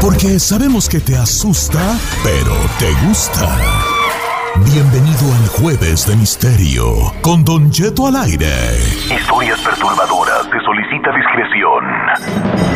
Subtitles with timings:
[0.00, 1.78] Porque sabemos que te asusta,
[2.24, 3.54] pero te gusta.
[4.72, 8.78] Bienvenido al Jueves de Misterio con Don Jeto al aire.
[9.14, 10.44] Historias perturbadoras.
[10.50, 12.69] Se solicita discreción.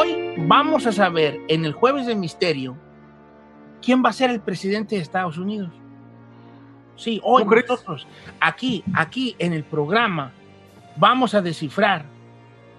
[0.00, 2.74] Hoy vamos a saber en el Jueves de Misterio
[3.82, 5.70] quién va a ser el presidente de Estados Unidos.
[6.96, 8.06] Sí, hoy nosotros,
[8.40, 10.32] aquí, aquí en el programa,
[10.96, 12.06] vamos a descifrar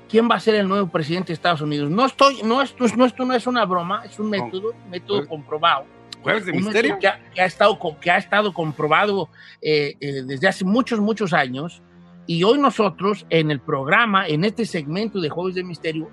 [0.09, 1.91] quién va a ser el nuevo presidente de Estados Unidos.
[1.91, 5.85] No estoy, no esto, no, esto no es una broma, es un método, método comprobado.
[6.23, 6.97] ¿Jueves de Un misterio?
[6.97, 9.30] Que ha, que ha estado, que ha estado comprobado
[9.61, 11.83] eh, eh, desde hace muchos, muchos años.
[12.25, 16.09] Y hoy nosotros, en el programa, en este segmento de Jueves de Misterio,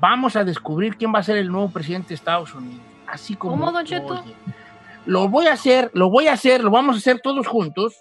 [0.00, 2.80] vamos a descubrir quién va a ser el nuevo presidente de Estados Unidos.
[3.06, 3.52] Así como.
[3.52, 4.24] ¿Cómo, Don lo Cheto?
[5.06, 7.94] Lo voy a hacer, lo voy a hacer, lo vamos a hacer todos juntos.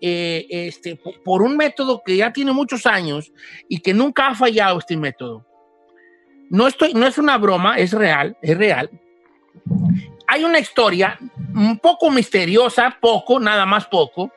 [0.00, 3.32] eh, este, po- por un método que ya tiene muchos años
[3.68, 5.44] y que nunca ha fallado este método.
[6.50, 8.88] No, estoy, no es una broma, es real, es real.
[10.28, 11.18] Hay una historia
[11.54, 14.30] un poco misteriosa, poco, nada más poco,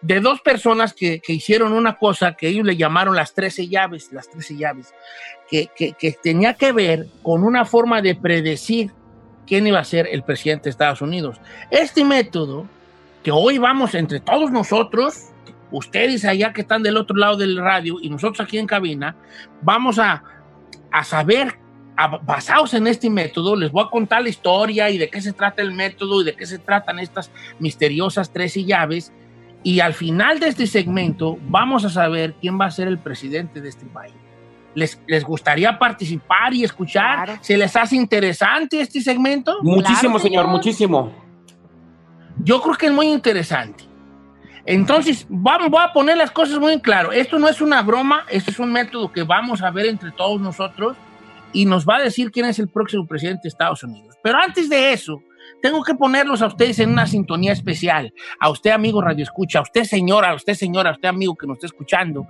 [0.00, 4.12] de dos personas que, que hicieron una cosa que ellos le llamaron las 13 llaves,
[4.12, 4.94] las 13 llaves,
[5.50, 8.92] que, que- tenía que ver con una forma de predecir
[9.46, 11.40] quién iba a ser el presidente de Estados Unidos.
[11.70, 12.66] Este método,
[13.24, 15.30] que hoy vamos entre todos nosotros,
[15.70, 19.16] ustedes allá que están del otro lado del radio y nosotros aquí en cabina,
[19.62, 20.22] vamos a,
[20.92, 21.58] a saber,
[22.22, 25.62] basados en este método, les voy a contar la historia y de qué se trata
[25.62, 29.12] el método y de qué se tratan estas misteriosas 13 llaves.
[29.62, 33.60] Y al final de este segmento vamos a saber quién va a ser el presidente
[33.60, 34.14] de este país.
[34.74, 37.24] ¿Les, les gustaría participar y escuchar?
[37.24, 37.38] Claro.
[37.42, 39.58] ¿Se les hace interesante este segmento?
[39.62, 40.46] Muchísimo, Claro, señor, señor.
[40.48, 41.12] muchísimo.
[42.44, 43.84] Yo creo que es muy interesante.
[44.64, 47.10] Entonces, vamos, voy a poner las cosas muy en claro.
[47.10, 50.40] Esto no es una broma, esto es un método que vamos a ver entre todos
[50.40, 50.96] nosotros
[51.52, 54.14] y nos va a decir quién es el próximo presidente de Estados Unidos.
[54.22, 55.22] Pero antes de eso,
[55.62, 58.12] tengo que ponerlos a ustedes en una sintonía especial.
[58.40, 61.46] A usted, amigo Radio Escucha, a usted, señora, a usted, señora, a usted, amigo que
[61.46, 62.26] nos está escuchando,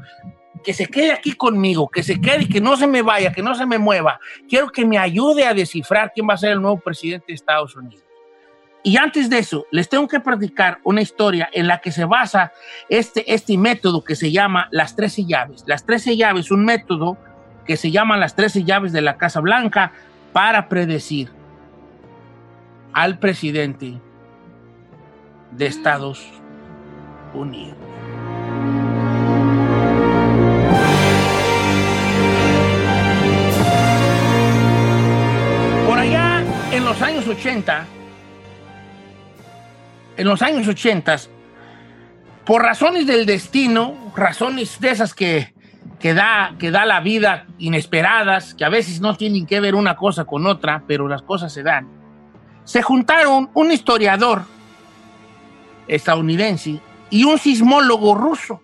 [0.65, 3.55] que se quede aquí conmigo, que se quede, que no se me vaya, que no
[3.55, 4.21] se me mueva.
[4.49, 7.77] Quiero que me ayude a descifrar quién va a ser el nuevo presidente de Estados
[7.77, 8.05] Unidos.
[8.83, 12.53] Y antes de eso, les tengo que platicar una historia en la que se basa
[12.89, 15.65] este, este método que se llama las 13 llaves.
[15.67, 17.19] Las 13 llaves, un método
[17.67, 19.93] que se llama las 13 llaves de la Casa Blanca
[20.33, 21.31] para predecir
[22.99, 23.95] al presidente
[25.53, 26.27] de Estados
[27.33, 27.77] Unidos.
[35.87, 36.43] Por allá,
[36.73, 37.87] en los años 80,
[40.17, 41.19] en los años 80,
[42.45, 45.55] por razones del destino, razones de esas que,
[46.01, 49.95] que, da, que da la vida inesperadas, que a veces no tienen que ver una
[49.95, 51.98] cosa con otra, pero las cosas se dan,
[52.69, 54.43] se juntaron un historiador
[55.87, 56.79] estadounidense
[57.09, 58.61] y un sismólogo ruso.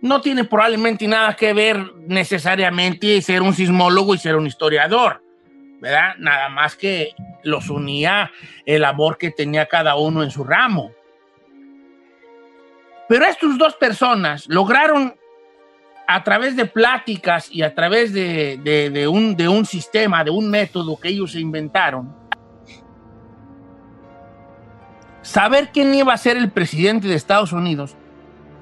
[0.00, 5.22] No tiene probablemente nada que ver necesariamente ser un sismólogo y ser un historiador.
[5.78, 6.16] ¿verdad?
[6.18, 7.14] Nada más que
[7.44, 8.32] los unía
[8.66, 10.90] el amor que tenía cada uno en su ramo.
[13.08, 15.14] Pero estas dos personas lograron,
[16.06, 21.08] a través de pláticas y a través de, un, un sistema, de un método que
[21.08, 22.14] ellos inventaron,
[25.22, 27.96] saber quién iba a ser el presidente de Estados Unidos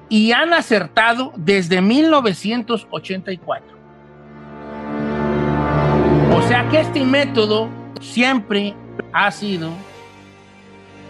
[0.09, 3.81] y han acertado desde 1984.
[6.71, 7.69] que este método
[8.01, 8.75] siempre
[9.13, 9.71] ha sido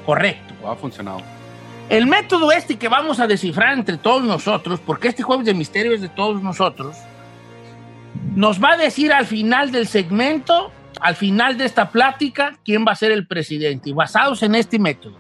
[0.06, 0.54] correcto.
[0.66, 1.20] Ha funcionado.
[1.90, 5.92] El método este que vamos a descifrar entre todos nosotros, porque este jueves de misterio
[5.92, 6.96] es de todos nosotros,
[8.36, 10.70] nos va a decir al final del segmento,
[11.00, 15.18] al final de esta plática, quién va a ser el presidente, basados en este método.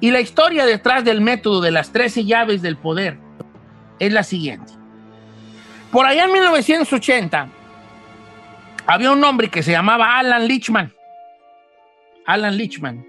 [0.00, 3.18] Y la historia detrás del método de las 13 llaves del poder
[3.98, 4.72] es la siguiente.
[5.90, 7.48] Por allá en 1980
[8.86, 10.92] había un hombre que se llamaba Alan Lichman.
[12.24, 13.04] Alan Lichman.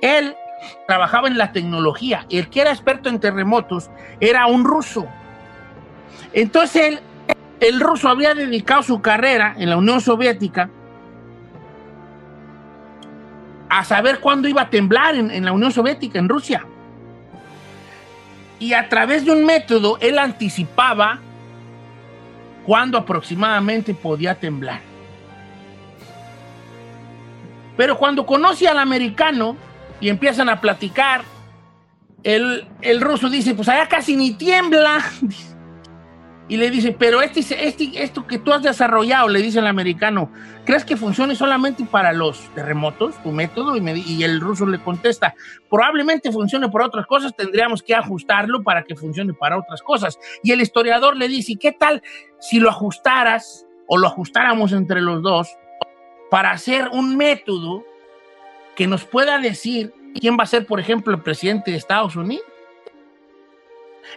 [0.00, 0.36] Él
[0.86, 2.26] trabajaba en la tecnología.
[2.30, 3.90] El que era experto en terremotos
[4.20, 5.06] era un ruso.
[6.32, 7.00] Entonces él,
[7.60, 10.70] el ruso había dedicado su carrera en la Unión Soviética
[13.68, 16.66] a saber cuándo iba a temblar en, en la Unión Soviética, en Rusia.
[18.58, 21.20] Y a través de un método, él anticipaba
[22.66, 24.80] cuándo aproximadamente podía temblar.
[27.76, 29.56] Pero cuando conoce al americano
[30.00, 31.22] y empiezan a platicar,
[32.22, 35.04] el, el ruso dice, pues allá casi ni tiembla.
[36.50, 40.32] Y le dice, pero este, este, esto que tú has desarrollado, le dice el americano,
[40.64, 43.76] ¿crees que funcione solamente para los terremotos, tu método?
[43.76, 45.32] Y, me, y, el ruso le contesta,
[45.70, 50.18] probablemente funcione para otras cosas, tendríamos que ajustarlo para que funcione para otras cosas.
[50.42, 52.02] Y el historiador le dice, ¿y qué tal
[52.40, 55.48] si lo ajustaras o lo ajustáramos entre los dos
[56.32, 57.84] para hacer un método
[58.76, 62.44] que nos pueda decir quién va a ser, por ejemplo, el presidente de Estados Unidos?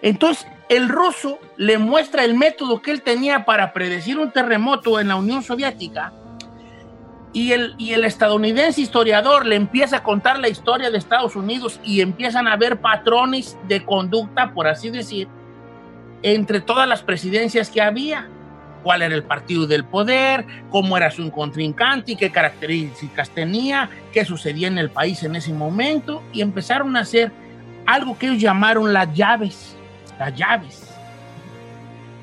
[0.02, 5.10] Entonces, el ruso le muestra el método que él tenía para predecir un terremoto en
[5.10, 6.14] la Unión Soviética
[7.34, 11.80] y el, y el estadounidense historiador le empieza a contar la historia de Estados Unidos
[11.84, 15.28] y empiezan a ver patrones de conducta, por así decir,
[16.22, 18.30] entre todas las presidencias que había.
[18.84, 24.68] Cuál era el partido del poder, cómo era su contrincante, qué características tenía, qué sucedía
[24.68, 27.32] en el país en ese momento, y empezaron a hacer
[27.86, 29.78] algo que ellos llamaron las llaves
[30.20, 30.90] las llaves.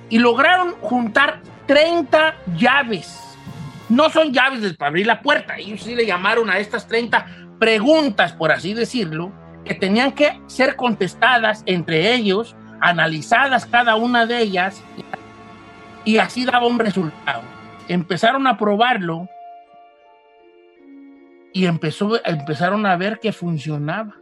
[0.09, 3.19] Y lograron juntar 30 llaves.
[3.89, 5.57] No son llaves para abrir la puerta.
[5.57, 7.27] Ellos sí le llamaron a estas 30
[7.59, 9.33] preguntas, por así decirlo,
[9.65, 14.83] que tenían que ser contestadas entre ellos, analizadas cada una de ellas,
[16.05, 17.43] y así daba un resultado.
[17.89, 19.29] Empezaron a probarlo
[21.53, 24.15] y empezó, empezaron a ver que funcionaba.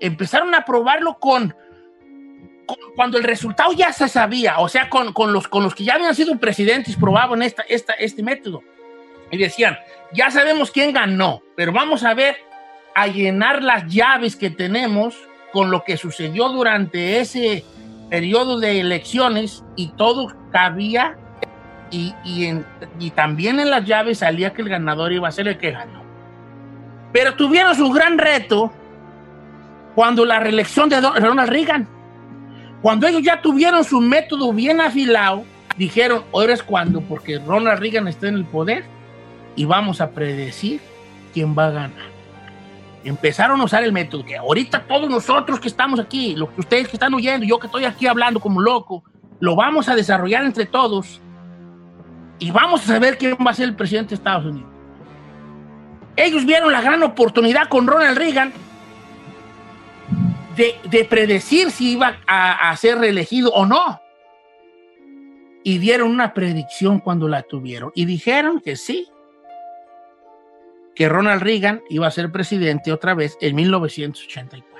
[0.00, 1.54] Empezaron a probarlo con
[2.96, 5.94] cuando el resultado ya se sabía, o sea, con, con, los, con los que ya
[5.94, 8.62] habían sido presidentes, probaban esta, esta, este método.
[9.30, 9.78] Y decían,
[10.12, 12.36] ya sabemos quién ganó, pero vamos a ver,
[12.94, 15.16] a llenar las llaves que tenemos
[15.52, 17.64] con lo que sucedió durante ese
[18.12, 21.16] periodo de elecciones y todo cabía
[21.90, 25.70] y, y, también en las llaves salía que el ganador iba a ser el que
[25.70, 26.02] ganó.
[27.10, 28.70] Pero tuvieron su gran reto
[29.94, 31.88] cuando la reelección de Ronald Reagan
[32.82, 35.44] cuando ellos ya tuvieron su método bien afilado,
[35.78, 38.84] dijeron, ahora es cuando, porque Ronald Reagan está en el poder
[39.56, 40.82] y vamos a predecir
[41.32, 42.11] quién va a ganar.
[43.04, 46.88] Empezaron a usar el método que ahorita todos nosotros que estamos aquí, los que ustedes
[46.88, 49.02] que están oyendo, yo que estoy aquí hablando como loco,
[49.40, 51.20] lo vamos a desarrollar entre todos
[52.38, 54.70] y vamos a saber quién va a ser el presidente de Estados Unidos.
[56.16, 58.52] Ellos vieron la gran oportunidad con Ronald Reagan
[60.56, 64.00] de, predecir si iba a, ser reelegido o no.
[65.64, 67.92] Y dieron una predicción cuando la tuvieron.
[67.94, 69.08] Y dijeron que sí,
[70.94, 74.72] que Ronald Reagan iba a ser presidente otra vez en 1984.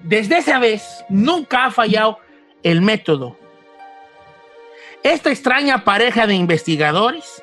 [0.00, 2.18] Desde esa vez nunca ha fallado
[2.62, 3.36] el método.
[5.02, 7.42] Esta extraña pareja de investigadores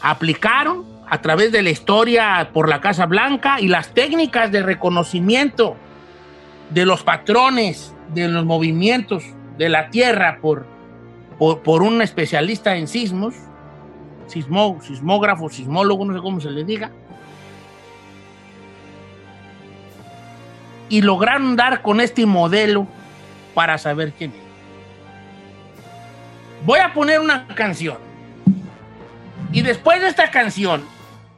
[0.00, 5.76] aplicaron a través de la historia por la Casa Blanca y las técnicas de reconocimiento
[6.70, 9.24] de los patrones de los movimientos
[9.56, 10.66] de la Tierra por,
[11.38, 13.34] por, un especialista en sismos,
[14.26, 16.90] sismó, sismógrafo, sismólogo, no sé cómo se le diga,
[20.88, 22.86] y lograron dar con este modelo
[23.54, 24.46] para saber quién es.
[26.64, 27.98] Voy a poner una canción.
[29.52, 30.84] Y después de esta canción,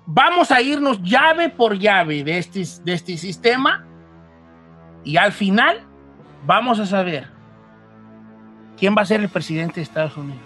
[0.07, 3.85] vamos a irnos llave por llave de este, de este sistema
[5.05, 5.87] y al final
[6.47, 7.29] vamos a saber
[8.77, 10.43] quién va a ser el presidente de Estados Unidos.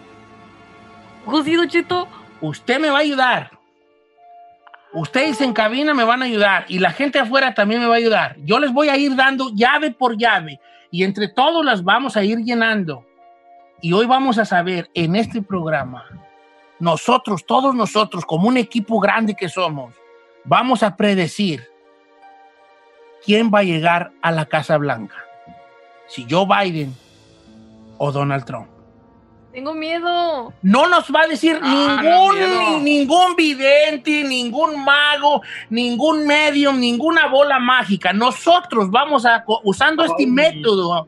[1.25, 2.08] José Chito.
[2.42, 3.50] Usted me va a ayudar.
[4.92, 7.99] Ustedes en cabina me van a ayudar y la gente afuera también me va a
[7.99, 8.37] ayudar.
[8.44, 12.25] Yo les voy a ir dando llave por llave y entre todos las vamos a
[12.25, 13.06] ir llenando.
[13.80, 16.04] Y hoy vamos a saber en este programa,
[16.78, 19.94] nosotros, todos nosotros, como un equipo grande que somos,
[20.44, 21.64] vamos a predecir
[23.25, 25.16] quién va a llegar a la Casa Blanca.
[26.08, 26.94] Si Joe Biden
[27.99, 28.72] o Donald Trump.
[29.52, 30.52] Tengo miedo.
[30.62, 32.78] No nos va a decir Ah, ningún, no, miedo.
[32.78, 38.12] ni- ningún vidente, ningún mago, ningún medium, ninguna bola mágica.
[38.14, 41.06] Nosotros vamos a, usando este método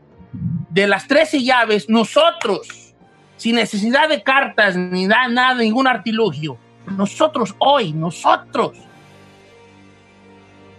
[0.68, 2.94] de las 13 llaves, nosotros,
[3.38, 6.58] sin necesidad de cartas ni da- nada, ningún artilugio,
[6.98, 8.76] nosotros hoy, nosotros,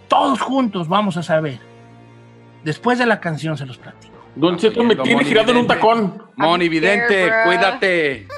[0.08, 1.58] todos juntos vamos a saber.
[2.62, 4.15] Después de la canción se los platico.
[4.36, 6.22] Don Cheto me tiene Moni girado en un tacón.
[6.36, 7.44] Moni Vidente, Scared, bruh.
[7.44, 8.28] cuídate.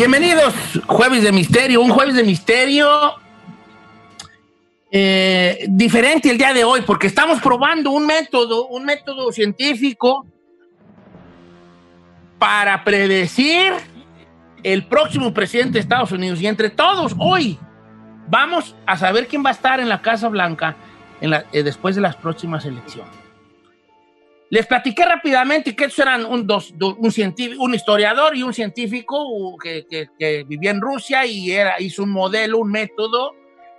[0.00, 0.54] Bienvenidos,
[0.86, 2.88] Jueves de Misterio, un Jueves de Misterio
[4.90, 10.24] eh, diferente el día de hoy, porque estamos probando un método, un método científico
[12.38, 13.74] para predecir
[14.62, 16.40] el próximo presidente de Estados Unidos.
[16.40, 17.58] Y entre todos, hoy
[18.26, 20.76] vamos a saber quién va a estar en la Casa Blanca
[21.20, 23.19] eh, después de las próximas elecciones.
[24.52, 28.52] Les platiqué rápidamente que estos eran un, dos, do- un, científico, un historiador y un
[28.52, 33.32] científico que, que- que vivía en Rusia y era, hizo un modelo, un método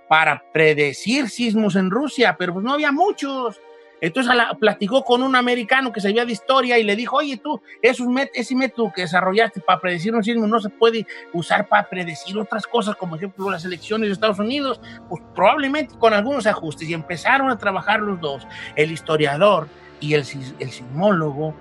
[0.08, 3.60] para predecir sismos en Rusia, pero pues no había muchos.
[4.00, 7.60] Entonces la- platicó con un americano que sabía de historia y le dijo, oye tú,
[7.82, 12.38] esos ese método que desarrollaste para predecir un sismo no se puede usar para predecir
[12.38, 16.88] otras cosas, como ejemplo las elecciones de Estados Unidos, pues probablemente con algunos ajustes.
[16.88, 19.68] Y empezaron a trabajar los dos, el historiador
[20.02, 20.24] y el,
[20.58, 21.54] el sismólogo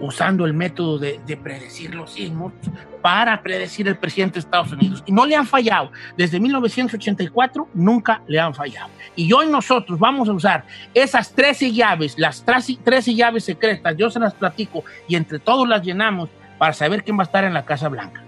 [0.00, 2.52] usando el método de, de predecir los sismos
[3.00, 5.02] para predecir el presidente de Estados Unidos.
[5.06, 5.92] Y no le han fallado.
[6.16, 8.90] Desde 1984 nunca le han fallado.
[9.14, 14.10] Y hoy nosotros vamos a usar esas 13 llaves, las 13 13 llaves secretas, yo
[14.10, 16.28] se las platico y entre todos las llenamos
[16.58, 18.22] para saber quién va a estar en la Casa Blanca.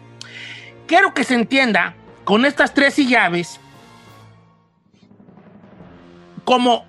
[0.87, 3.61] Quiero que se entienda con estas 13 llaves
[6.45, 6.87] como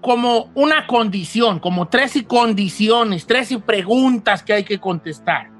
[0.00, 5.50] como una condición, como 13 condiciones, 13 preguntas que hay que contestar.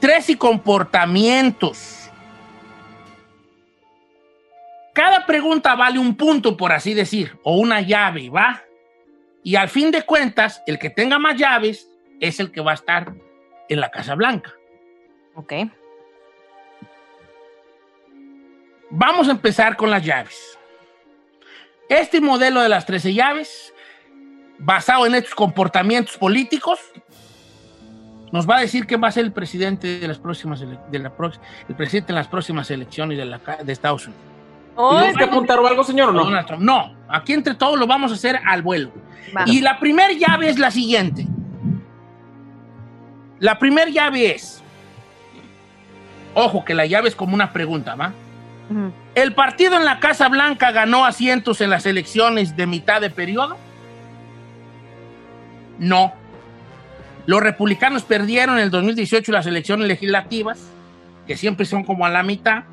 [0.00, 2.10] 13 comportamientos.
[4.92, 8.62] Cada pregunta vale un punto, por así decir, o una llave, ¿va?
[9.42, 11.88] Y al fin de cuentas, el que tenga más llaves
[12.20, 13.14] es el que va a estar
[13.68, 14.52] en la Casa Blanca.
[15.34, 15.52] Ok.
[18.90, 20.55] Vamos a empezar con las llaves.
[21.88, 23.72] Este modelo de las 13 llaves,
[24.58, 26.80] basado en estos comportamientos políticos,
[28.32, 31.12] nos va a decir quién va a ser el presidente de las próximas de la
[31.68, 34.24] el presidente en las próximas elecciones de, la de Estados Unidos.
[34.76, 36.56] Ay, ¿Tienes que apuntar o algo, señor, o no?
[36.58, 38.92] No, aquí entre todos lo vamos a hacer al vuelo.
[39.34, 39.44] va.
[39.46, 41.26] Y la primera llave es la siguiente.
[43.38, 44.62] La primera llave es,
[46.34, 48.12] ojo que la llave es como una pregunta, ¿va?
[49.14, 53.56] ¿El partido en la Casa Blanca ganó asientos en las elecciones de mitad de periodo?
[55.78, 56.12] No.
[57.26, 60.70] Los republicanos perdieron en el 2018 las elecciones legislativas,
[61.26, 62.64] que siempre son como a la mitad.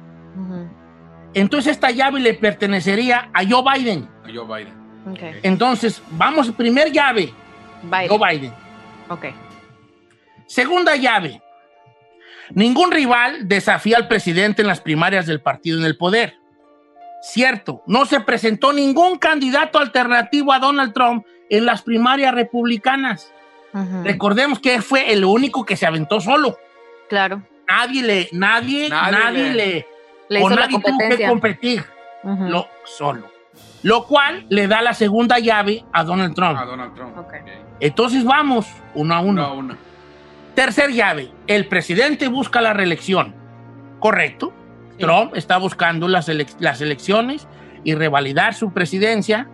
[1.33, 4.09] Entonces esta llave le pertenecería a Joe Biden.
[4.33, 4.73] Joe Biden.
[5.09, 5.19] Ok.
[5.43, 7.33] Entonces, vamos, primer llave,
[7.83, 8.07] Biden.
[8.07, 8.53] Joe Biden.
[9.09, 9.25] Ok.
[10.47, 11.41] Segunda llave.
[12.51, 16.35] Ningún rival desafía al presidente en las primarias del partido en el poder.
[17.21, 23.31] Cierto, no se presentó ningún candidato alternativo a Donald Trump en las primarias republicanas.
[24.03, 26.57] Recordemos que él fue el único que se aventó solo.
[27.09, 27.41] Claro.
[27.67, 31.83] Nadie le, nadie, nadie, Nadie le, hizo la nadie tuvo que competir,
[32.23, 33.31] lo solo.
[33.83, 36.57] Lo cual le da la segunda llave a Donald Trump.
[36.57, 37.17] A Donald Trump.
[37.79, 39.31] Entonces vamos uno a uno.
[39.31, 39.77] Uno a uno.
[40.55, 43.33] Tercer llave, el presidente busca la reelección.
[43.99, 44.53] ¿Correcto?
[44.97, 45.03] Sí.
[45.03, 47.47] Trump está buscando las, elec- las elecciones
[47.83, 49.47] y revalidar su presidencia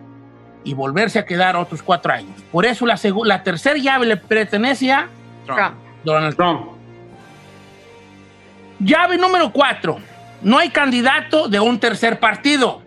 [0.62, 2.42] y volverse a quedar otros cuatro años.
[2.52, 5.08] Por eso la, la tercera llave le pertenece a
[5.46, 5.58] Trump.
[5.58, 5.74] Trump.
[6.04, 6.36] Donald.
[6.36, 6.66] Trump.
[8.78, 9.98] Llave número cuatro,
[10.42, 12.82] no hay candidato de un tercer partido.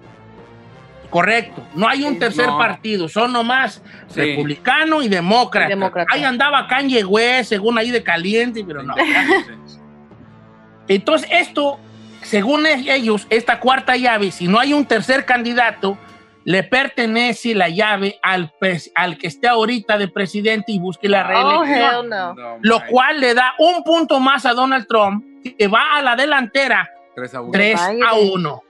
[1.13, 2.57] Correcto, no hay un tercer No.
[2.57, 4.19] partido, son nomás Sí.
[4.19, 5.67] republicano y demócrata.
[5.67, 6.11] Y demócrata.
[6.13, 8.95] Ahí andaba Kanye West, según ahí de caliente, pero no.
[10.87, 11.79] Entonces, esto
[12.23, 15.97] según e- ellos, esta cuarta llave, si no hay un tercer candidato,
[16.45, 18.51] le pertenece la llave al,
[18.95, 21.27] al que esté ahorita de presidente y busque la Oh,
[21.63, 22.03] reelección.
[22.03, 22.33] hell no.
[22.33, 25.23] No, lo cual le da un punto más a Donald Trump,
[25.57, 27.51] que va a la delantera 3 a 1.
[27.51, 28.03] 3 Biden.
[28.03, 28.61] a 1.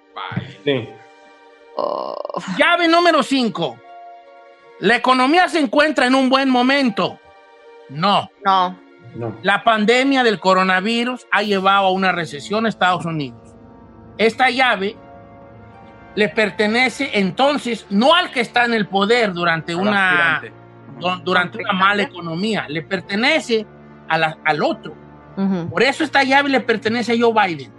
[0.64, 0.90] Sí.
[1.76, 2.16] Oh.
[2.58, 3.78] Llave número 5.
[4.80, 7.20] ¿La economía se encuentra en un buen momento?
[7.90, 8.30] No.
[8.44, 8.78] No.
[9.16, 9.38] No.
[9.44, 13.40] La pandemia del coronavirus ha llevado a una recesión a Estados Unidos.
[14.18, 14.96] Esta llave
[16.16, 20.42] le pertenece entonces no al que está en el poder durante una,
[21.00, 23.66] du- durante una mala economía, le pertenece
[24.08, 24.96] a la- al otro.
[25.38, 25.70] Ujú.
[25.70, 27.72] Por eso esta llave le pertenece a Joe Biden.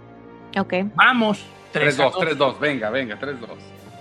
[0.57, 0.73] Ok.
[0.95, 1.45] Vamos.
[1.71, 2.59] 3 3-2, 3-2.
[2.59, 3.47] Venga, venga, 3-2.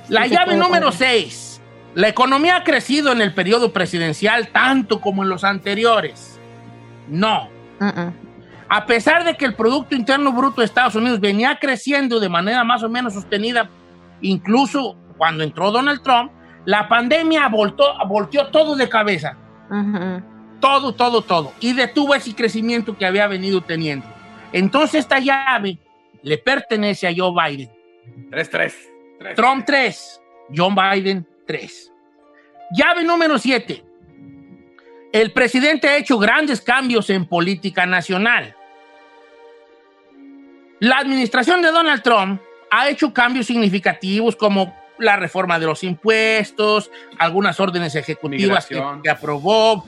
[0.09, 1.07] La llave número padre.
[1.29, 1.63] 6.
[1.95, 6.41] La economía ha crecido en el periodo presidencial tanto como en los anteriores.
[7.09, 7.49] No.
[8.69, 12.65] A pesar de que el Producto Interno Bruto de Estados Unidos venía creciendo de manera
[12.65, 13.69] más o menos sostenida,
[14.21, 16.33] incluso cuando entró Donald Trump,
[16.65, 19.37] la pandemia voltó, volteó todo de cabeza.
[19.71, 20.23] Ujú.
[20.61, 21.53] Todo, todo, todo.
[21.61, 24.07] Y detuvo ese crecimiento que había venido teniendo.
[24.53, 25.79] Entonces esta llave
[26.23, 27.71] le pertenece a Joe Biden.
[28.31, 28.94] 3-3.
[29.35, 30.21] Trump 3,
[30.55, 31.93] John Biden 3.
[32.77, 33.85] Llave número 7.
[35.13, 38.57] El presidente ha hecho grandes cambios en política nacional.
[40.81, 42.41] La administración de Donald Trump
[42.71, 49.11] ha hecho cambios significativos como la reforma de los impuestos, algunas órdenes ejecutivas que, que
[49.11, 49.85] aprobó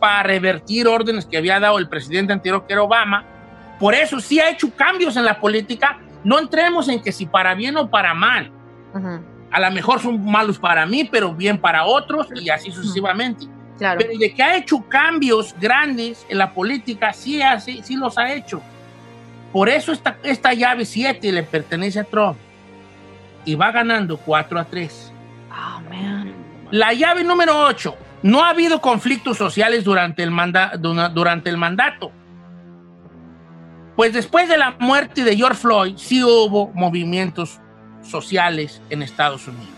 [0.00, 3.26] para revertir órdenes que había dado el presidente anterior, que era Obama.
[3.78, 5.98] Por eso sí ha hecho cambios en la política.
[6.24, 8.52] No entremos en que si para bien o para mal.
[8.94, 9.20] Ujú.
[9.50, 13.46] A lo mejor son malos para mí, pero bien para otros y así sucesivamente.
[13.78, 13.98] Claro.
[14.00, 18.32] Pero de que ha hecho cambios grandes en la política, sí, hace, sí los ha
[18.32, 18.62] hecho.
[19.52, 22.38] Por eso esta, esta llave 7 le pertenece a Trump.
[23.44, 25.12] Y va ganando 4 a 3.
[25.50, 26.32] Oh, man.
[26.70, 27.94] La llave número 8.
[28.22, 32.12] No ha habido conflictos sociales durante el, manda- durante el mandato.
[33.96, 37.60] Pues después de la muerte de George Floyd, sí hubo movimientos
[38.12, 39.74] sociales en Estados Unidos.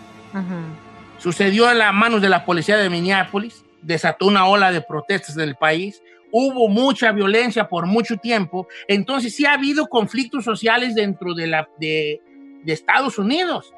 [1.18, 5.44] Sucedió en las manos de la policía de Minneapolis, desató una ola de protestas en
[5.44, 11.32] el país, hubo mucha violencia por mucho tiempo, entonces sí ha habido conflictos sociales dentro
[11.32, 12.20] de, la, de,
[12.62, 13.72] de Estados Unidos.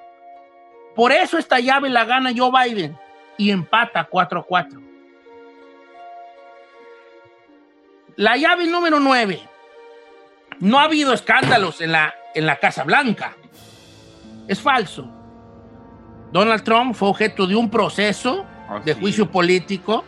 [0.96, 2.98] Por eso esta llave la gana Joe Biden
[3.36, 4.80] y empata 4 a 4.
[8.16, 9.40] La llave número 9.
[10.60, 13.36] No ha habido escándalos en la, en la Casa Blanca.
[14.48, 15.08] Es falso.
[16.32, 18.44] Donald Trump fue objeto de un proceso
[18.84, 20.04] de juicio político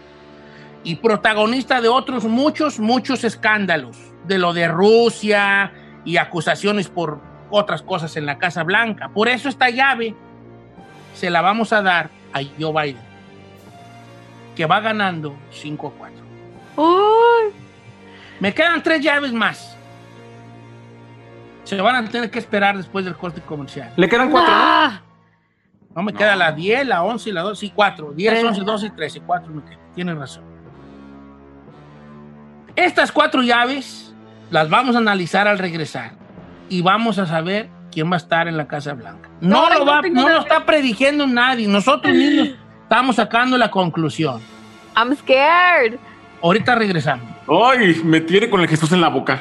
[0.83, 3.97] y protagonista de otros muchos, muchos escándalos,
[4.27, 5.73] de lo de Rusia
[6.05, 7.21] y acusaciones por
[7.51, 9.09] otras cosas en la Casa Blanca.
[9.09, 10.15] Por eso esta llave
[11.15, 13.03] se la vamos a dar a Joe Biden,
[14.55, 16.25] que va ganando 5 a 4.
[16.77, 17.53] Uy.
[18.41, 19.78] Me quedan tres llaves más.
[21.69, 23.93] Se van a tener que esperar después del corte comercial.
[23.97, 24.59] Le quedan cuatro, ¿no?
[24.61, 25.03] Ah.
[25.95, 28.13] No me queda la 10, la 11 y la 12 y 4.
[28.13, 28.45] 10, Tres.
[28.45, 29.21] 11, 12 y 13.
[29.21, 29.79] 4 me quedan.
[29.95, 30.45] Tienes razón.
[32.77, 34.15] Estas cuatro llaves
[34.51, 36.13] las vamos a analizar al regresar
[36.71, 39.29] y vamos a saber quién va a estar en la Casa Blanca.
[39.41, 40.41] No, No, lo, no va, no lo nada.
[40.41, 41.69] está prediciendo nadie.
[41.69, 42.49] Nosotros mismos
[42.85, 44.41] estamos sacando la conclusión.
[44.97, 45.99] I'm scared.
[46.43, 47.27] Ahorita regresamos.
[47.47, 49.41] Ay, me tiene con el Jesús en la boca.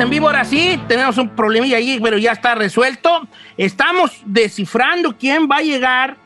[0.00, 3.28] En vivo ahora sí, tenemos un problemilla ahí, pero ya está resuelto.
[3.58, 6.16] Estamos descifrando quién va a llegar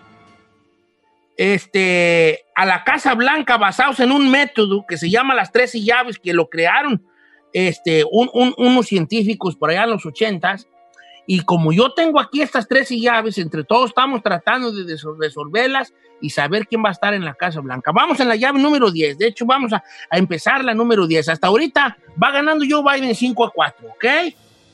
[1.36, 6.18] este, a la Casa Blanca basados en un método que se llama las 13 llaves,
[6.20, 7.04] que lo crearon
[7.52, 10.68] este, un- unos científicos por allá en los ochentas.
[11.26, 16.30] Y como yo tengo aquí estas 13 llaves, entre todos estamos tratando de resolverlas y
[16.30, 17.92] saber quién va a estar en la Casa Blanca.
[17.92, 19.18] Vamos en la llave número 10.
[19.18, 21.28] De hecho, vamos a, a empezar la número 10.
[21.30, 24.04] Hasta ahorita va ganando Joe Biden 5 a 4, ¿ok?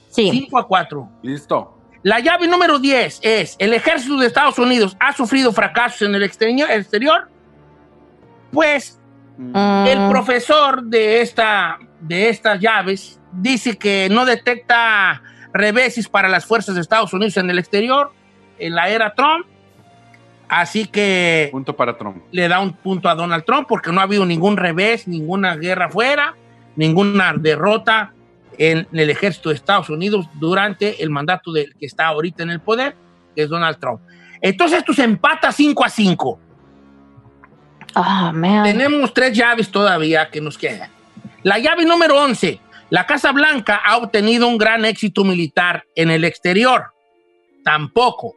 [0.09, 0.31] Sí.
[0.31, 1.09] 5 a 4.
[1.23, 1.77] Listo.
[2.03, 6.23] La llave número 10 es, ¿el ejército de Estados Unidos ha sufrido fracasos en el
[6.23, 6.71] exterior?
[6.71, 7.29] exterior?
[8.51, 9.01] Pues
[9.41, 16.47] Mm, el profesor de, esta, de estas llaves dice que no detecta reveses para las
[16.47, 18.13] fuerzas de Estados Unidos en el exterior
[18.59, 19.47] en la era Trump.
[20.49, 22.25] Así que Punto para Trump.
[22.33, 25.89] le da un punto a Donald Trump porque no ha habido ningún revés, ninguna guerra
[25.91, 26.35] fuera,
[26.75, 28.13] ninguna derrota
[28.59, 32.61] en el ejército de Estados Unidos durante el mandato del que está ahorita en el
[32.61, 32.97] poder,
[33.35, 34.01] que es Donald Trump.
[34.43, 36.41] Entonces esto se empata 5 a 5.
[37.95, 38.65] Oh, man.
[38.65, 40.91] Tenemos tres llaves todavía que nos quedan.
[41.43, 42.61] La llave número 11.
[42.91, 46.93] La Casa Blanca ha obtenido un gran éxito militar en el exterior.
[47.65, 48.35] Tampoco.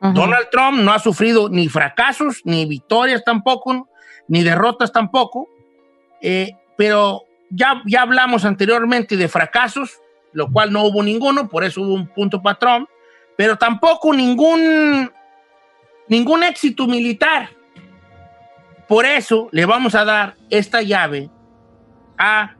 [0.00, 3.88] Donald Trump no ha sufrido ni fracasos, ni victorias tampoco,
[4.28, 5.48] ni derrotas tampoco.
[6.20, 9.98] Eh, pero ya, ya hablamos anteriormente de fracasos,
[10.32, 12.88] lo cual no hubo ninguno, por eso hubo un punto para Trump,
[13.36, 15.10] pero tampoco ningún,
[16.08, 17.50] ningún éxito militar.
[18.86, 21.30] Por eso le vamos a dar esta llave
[22.18, 22.54] a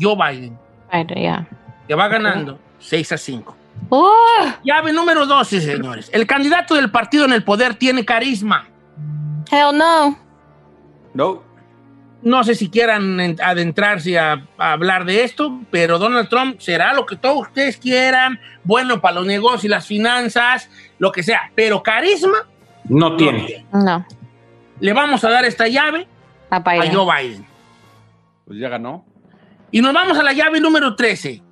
[0.00, 0.58] Joe Biden,
[1.04, 1.46] Yeah.
[1.86, 3.56] que va ganando 6 a 5.
[3.90, 4.10] Oh,
[4.64, 6.10] Llave número 12, señores.
[6.12, 8.66] El candidato del partido en el poder tiene carisma.
[9.50, 10.18] hell no.
[11.14, 11.42] No.
[12.22, 16.92] No sé si quieran en- adentrarse a, a hablar de esto, pero Donald Trump será
[16.94, 21.52] lo que todos ustedes quieran, bueno para los negocios y las finanzas, lo que sea,
[21.54, 22.38] pero carisma
[22.88, 23.64] No tiene.
[23.72, 24.04] No.
[24.80, 26.08] le vamos a dar esta llave
[26.50, 26.94] A a Biden.
[26.94, 27.46] Joe Biden.
[28.46, 29.04] Pues ya ganó.
[29.70, 31.42] Y nos vamos a la llave número 13.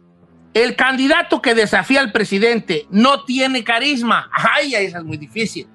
[0.55, 4.31] El candidato que desafía al presidente no tiene carisma.
[4.33, 5.66] Ay, esa es muy difícil.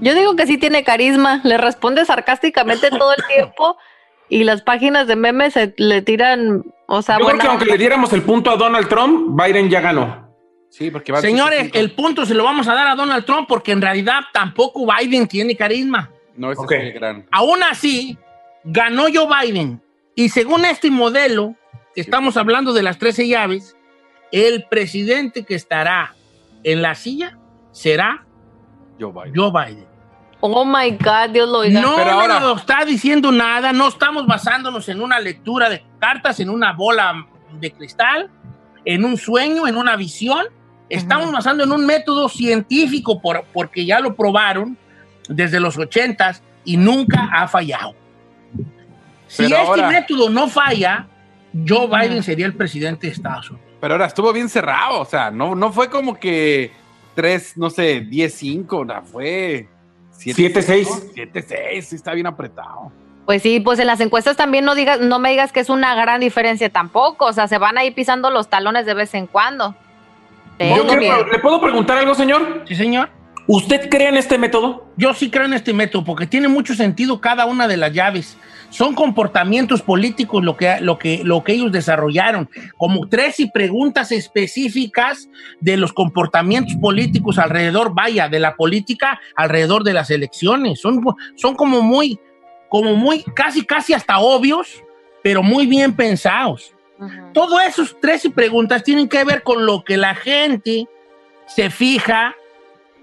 [0.00, 1.40] Yo digo que sí tiene carisma.
[1.44, 3.76] Le responde sarcásticamente todo el tiempo
[4.28, 7.78] y las páginas de memes se le tiran, o sea, Yo creo que aunque le
[7.78, 10.28] diéramos el punto a Donald Trump, Biden ya ganó.
[10.70, 13.72] Sí, porque va Señores, el punto se lo vamos a dar a Donald Trump porque
[13.72, 16.10] en realidad tampoco Biden tiene carisma.
[16.36, 17.26] No, ese es el gran.
[17.32, 18.18] Aún así,
[18.64, 19.82] ganó Joe Biden.
[20.14, 21.54] Y según este modelo,
[21.94, 23.76] que estamos hablando de las 13 llaves,
[24.32, 26.14] el presidente que estará
[26.64, 27.38] en la silla
[27.72, 28.24] será
[29.00, 29.32] Joe Biden.
[29.34, 29.86] Joe Biden.
[30.40, 31.80] Oh my God, Dios lo oiga.
[31.80, 36.38] No Pero ahora- nos está diciendo nada, no estamos basándonos en una lectura de cartas,
[36.40, 38.30] en una bola de cristal,
[38.84, 40.46] en un sueño, en una visión.
[40.88, 44.78] Estamos basando en un método científico por- porque ya lo probaron
[45.28, 47.94] desde los ochentas y nunca ha fallado.
[49.28, 51.06] Si Pero este ahora- método no falla,
[51.66, 53.68] Joe Biden sería el presidente de Estados Unidos.
[53.80, 56.72] Pero ahora estuvo bien cerrado, o sea, no, no fue como que
[57.14, 59.68] 3, no sé, 10-5, no, fue
[60.18, 61.12] 7-6.
[61.14, 62.90] 7-6, sí está bien apretado.
[63.24, 65.94] Pues sí, pues en las encuestas también no digas, no me digas que es una
[65.94, 67.26] gran diferencia tampoco.
[67.26, 69.74] O sea, se van ahí pisando los talones de vez en cuando.
[70.58, 70.84] Yo.
[71.30, 72.64] ¿Le puedo preguntar algo, señor?
[72.66, 73.10] Sí, señor.
[73.50, 74.84] ¿Usted cree en este método?
[74.98, 78.36] Yo sí creo en este método porque tiene mucho sentido cada una de las llaves.
[78.68, 84.12] Son comportamientos políticos lo que, lo que, lo que ellos desarrollaron, como tres y preguntas
[84.12, 85.30] específicas
[85.60, 90.82] de los comportamientos políticos alrededor, vaya, de la política alrededor de las elecciones.
[90.82, 91.02] Son,
[91.34, 92.20] son como muy,
[92.68, 94.84] como muy, casi, casi hasta obvios,
[95.22, 96.74] pero muy bien pensados.
[97.32, 100.86] Todos esos tres y preguntas tienen que ver con lo que la gente
[101.46, 102.34] se fija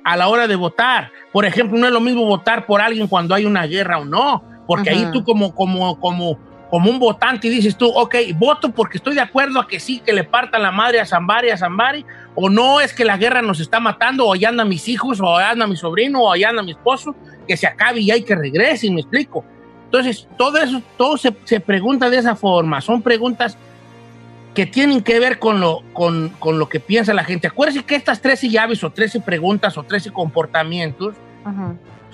[0.05, 1.11] a la hora de votar.
[1.33, 4.43] Por ejemplo, no es lo mismo votar por alguien cuando hay una guerra o no,
[4.67, 5.11] porque ahí Ujú.
[5.11, 6.39] tú como, como, como,
[6.69, 10.13] como un votante dices tú, ok, voto porque estoy de acuerdo a que sí, que
[10.13, 13.59] le partan la madre a Zambari, a Zambari, o no es que la guerra nos
[13.59, 16.61] está matando, o allá andan mis hijos, o allá anda mi sobrino, o allá anda
[16.61, 17.15] mi esposo,
[17.47, 19.43] que se acabe y hay que regresen, me explico.
[19.85, 23.57] Entonces, todo eso, todo se, se pregunta de esa forma, son preguntas
[24.55, 27.47] que tienen que ver con lo, con, con lo que piensa la gente.
[27.47, 31.15] Acuérdense que estas 13 llaves o 13 preguntas o 13 comportamientos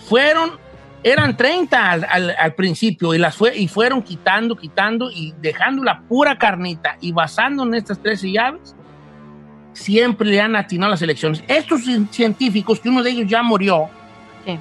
[0.10, 0.52] fueron,
[1.04, 5.84] eran 30 al, al- al principio y, las fue, y fueron quitando, quitando y dejando
[5.84, 8.76] la pura carnita y basando en estas 13 llaves,
[9.74, 11.44] siempre le han atinado las elecciones.
[11.48, 13.90] Estos cien- científicos, que uno de ellos ya murió,
[14.44, 14.60] Sí.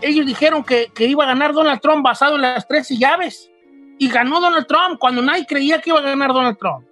[0.00, 3.50] ellos dijeron que, que iba a ganar Donald Trump basado en las 13 llaves.
[3.98, 6.86] Y ganó Donald Trump cuando nadie creía que iba a ganar Donald Trump.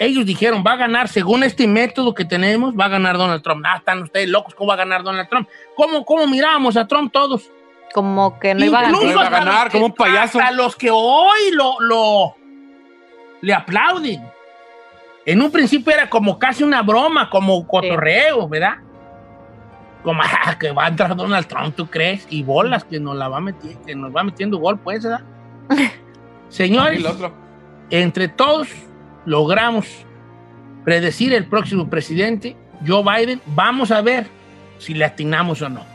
[0.00, 3.62] Ellos dijeron, va a ganar, según este método que tenemos, va a ganar Donald Trump.
[3.68, 5.46] Ah, están ustedes locos, ¿cómo va a ganar Donald Trump?
[5.76, 7.50] ¿Cómo, cómo mirábamos a Trump todos?
[7.92, 9.92] Como que no iba a Incluso No iba a hasta ganar, los que- como un
[9.92, 10.40] payaso.
[10.40, 12.34] Hasta los que hoy lo, lo
[13.42, 14.22] le aplauden.
[15.26, 18.76] En un principio era como casi una broma, como cotorreo, ¿verdad?
[20.02, 22.26] Como ah, que va a entrar Donald Trump, ¿tú crees?
[22.30, 25.20] Y bolas que nos la va metiendo, que nos va metiendo gol, pues, ¿verdad?
[26.48, 27.04] Señores,
[27.90, 28.66] entre todos
[29.30, 29.86] logramos
[30.84, 33.40] predecir el próximo presidente, Joe Biden.
[33.46, 34.26] Vamos a ver
[34.78, 35.89] si le atinamos o no.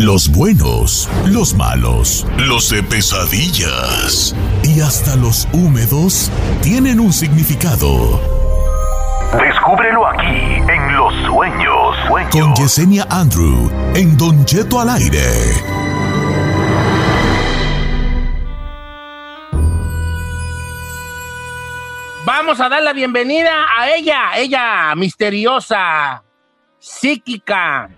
[0.00, 4.34] Los buenos, los malos, los de pesadillas
[4.64, 6.32] y hasta los húmedos
[6.62, 8.18] tienen un significado.
[9.38, 11.96] Descúbrelo aquí en Los Sueños.
[12.08, 12.30] Sueños.
[12.32, 15.20] Con Yesenia Andrew en Don Cheto al aire.
[22.24, 26.22] Vamos a dar la bienvenida a ella, ella misteriosa,
[26.78, 27.90] psíquica,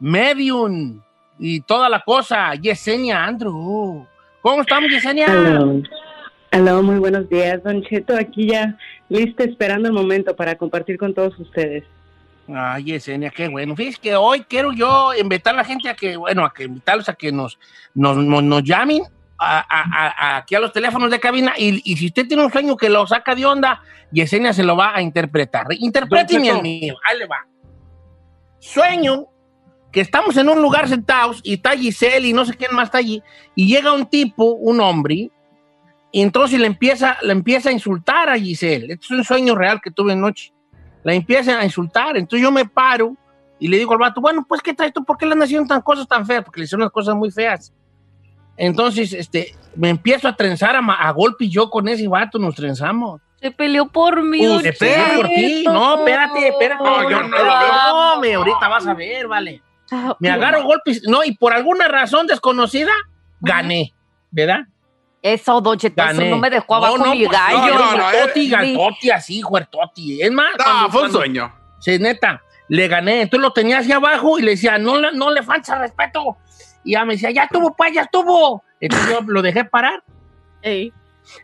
[0.00, 1.00] medium
[1.38, 4.06] y toda la cosa, Yesenia Andrew.
[4.42, 5.26] ¿Cómo estamos, Yesenia?
[5.26, 5.82] Aló.
[6.50, 8.16] Aló, muy buenos días, Don Cheto.
[8.16, 8.76] Aquí ya
[9.08, 11.84] lista esperando el momento para compartir con todos ustedes.
[12.52, 13.76] Ay, Yesenia, qué bueno.
[13.76, 17.08] Fíjese que hoy quiero yo invitar a la gente a que, bueno, a que invitarlos
[17.10, 17.58] a que nos,
[17.94, 19.02] nos, nos, nos llamen
[19.38, 22.50] a- a- a- aquí a los teléfonos de cabina y, y si usted tiene un
[22.50, 25.66] sueño que lo saca de onda, Yesenia se lo va a interpretar.
[25.78, 26.96] Interpreten Don el mío.
[27.06, 27.46] Ahí le va.
[28.58, 29.26] Sueño
[29.92, 32.98] que estamos en un lugar sentados y está Giselle y no sé quién más está
[32.98, 33.22] allí
[33.54, 35.30] y llega un tipo, un hombre,
[36.10, 38.92] y entonces le empieza, le empieza a insultar a Giselle.
[38.92, 40.52] Este es un sueño real que tuve anoche.
[41.04, 42.16] La empiezan a insultar.
[42.16, 43.14] Entonces yo me paro
[43.58, 45.04] y le digo al vato, bueno, pues, ¿qué traes tú?
[45.04, 46.44] ¿Por qué le han haciendo tan cosas tan feas?
[46.44, 47.74] Porque le hicieron unas cosas muy feas.
[48.56, 53.20] Entonces, este, me empiezo a trenzar a, golpe y yo con ese vato nos trenzamos.
[53.40, 54.46] Se peleó por mí.
[54.46, 55.64] Uh, Don se pelea por ti.
[55.64, 56.82] No, espérate, espérate.
[56.82, 57.72] No, yo no lo veo.
[57.92, 59.62] No, me, ahorita vas a ver, vale.
[60.20, 61.02] Me agarro golpes.
[61.06, 62.92] No, y por alguna razón desconocida,
[63.40, 63.94] gané.
[64.30, 64.60] ¿Verdad?
[65.22, 67.58] Eso, Don Cheto, eso no me dejó abajo no, mi pues, gallo.
[67.58, 70.22] No, no, no, no, eh, galtoti, así, huertoti.
[70.22, 71.54] Es más, No, cuando- fue un sueño.
[71.80, 73.22] Sí, neta, le gané.
[73.22, 76.36] Entonces lo tenía hacia abajo y le decía, no, no le falta respeto.
[76.84, 78.62] Y ya me decía, ya estuvo, pues, ya estuvo.
[78.80, 80.04] Entonces yo lo dejé parar.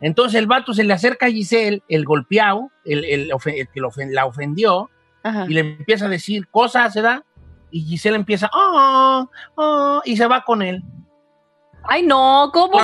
[0.00, 3.80] Entonces el vato se le acerca a Giselle, el golpeado, el, el ofe- el que
[4.12, 4.90] la ofendió,
[5.22, 5.46] Ajá.
[5.48, 7.24] y le empieza a decir cosas, ¿se da?
[7.74, 9.26] Y Giselle empieza, "Ah,
[9.58, 10.80] ah", y se va con él.
[11.88, 12.78] Ay, no, ¿cómo?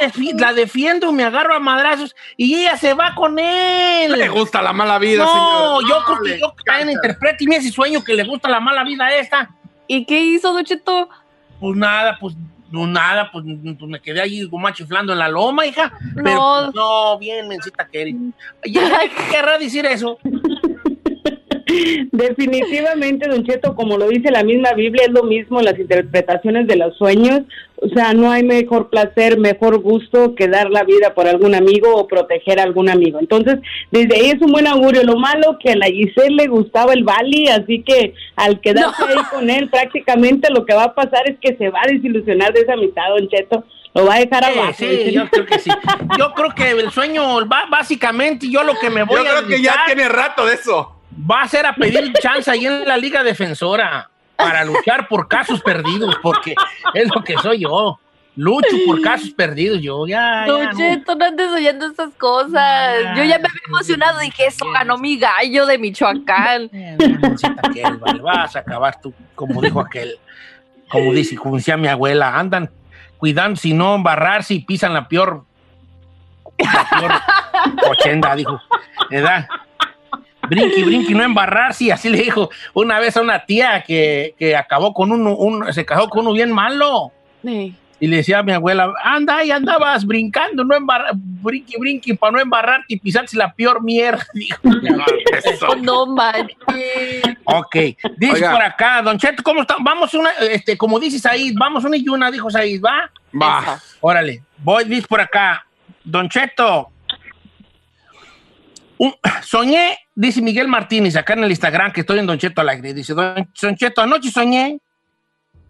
[0.00, 4.10] Defi- la defiendo, me agarro a madrazos y ella se va con él.
[4.10, 5.88] Le gusta la mala vida, no, señor.
[5.88, 8.58] yo No, creo que yo también interpreto y me ese sueño que le gusta la
[8.58, 9.48] mala vida a esta.
[9.86, 11.08] ¿Y qué hizo, Don Cheto?
[11.60, 12.34] Pues nada, pues
[12.72, 15.92] no nada, pues, pues me quedé ahí como chiflando en la loma, hija.
[16.16, 16.60] Pero No.
[16.64, 18.14] pues, no, bien, mencita que eres.
[18.66, 18.80] Oye,
[19.16, 20.18] ¿Qué querrá decir eso?
[22.12, 26.76] Definitivamente, Don Cheto, como lo dice la misma Biblia, es lo mismo las interpretaciones de
[26.76, 27.42] los sueños.
[27.76, 31.94] O sea, no hay mejor placer, mejor gusto que dar la vida por algún amigo
[31.96, 33.18] o proteger a algún amigo.
[33.18, 33.58] Entonces,
[33.90, 35.02] desde ahí es un buen augurio.
[35.02, 39.24] Lo malo que a la Giselle le gustaba el Bali, así que al quedarse ahí
[39.30, 42.60] con él, prácticamente lo que va a pasar es que se va a desilusionar de
[42.60, 43.64] esa amistad, Don Cheto.
[43.94, 44.72] Lo va a dejar abajo.
[44.74, 45.70] sí, yo creo que sí.
[46.18, 49.48] Yo creo que el sueño, va, básicamente, yo lo que me voy Yo a creo
[49.48, 51.01] que ya tiene rato de eso.
[51.18, 55.60] Va a ser a pedir chance ahí en la Liga Defensora para luchar por casos
[55.60, 56.54] perdidos, porque
[56.94, 57.98] es lo que soy yo.
[58.34, 60.46] Lucho por casos perdidos, yo ya.
[60.46, 60.72] ya, Don no.
[60.78, 62.96] Cheto, no andes oyendo estas cosas.
[63.14, 64.20] Yo ya me había emocionado.
[64.20, 66.70] Dije, eso ganó mi gallo de Michoacán.
[66.72, 66.96] Él,
[68.00, 70.18] vale, vas a acabar tú, como dijo aquel,
[70.88, 72.70] como dice, como decía mi abuela, andan
[73.18, 75.44] cuidando si no embarrarse y pisan la peor,
[76.58, 77.12] la peor
[77.90, 78.60] ochenda, dijo,
[79.10, 79.46] ¿verdad?
[80.52, 84.54] Brinqui, brinqui, no embarrarse, y así le dijo una vez a una tía que, que
[84.54, 87.10] acabó con uno, un, se casó con uno bien malo.
[87.42, 87.74] Sí.
[87.98, 92.32] Y le decía a mi abuela, anda y andabas brincando, no embarrar, brinqui, brinqui, para
[92.32, 94.26] no embarrarte y pisarse la peor mierda.
[94.34, 94.58] Dijo.
[95.80, 97.22] No manches.
[97.44, 97.74] Ok,
[98.16, 98.52] dice Oiga.
[98.52, 99.76] por acá, Don Cheto, ¿cómo está?
[99.80, 103.10] Vamos una, este, como dice Said, vamos una y una, dijo Said, ¿va?
[103.40, 103.80] Va.
[104.00, 105.64] Órale, voy, dice por acá,
[106.04, 106.91] Don Cheto,
[109.42, 112.94] soñé, dice Miguel Martínez, acá en el Instagram, que estoy en Don Cheto al aire,
[112.94, 114.80] dice, Don Cheto, anoche soñé,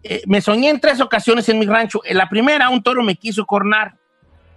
[0.03, 2.01] eh, me soñé en tres ocasiones en mi rancho.
[2.03, 3.95] En la primera, un toro me quiso cornar,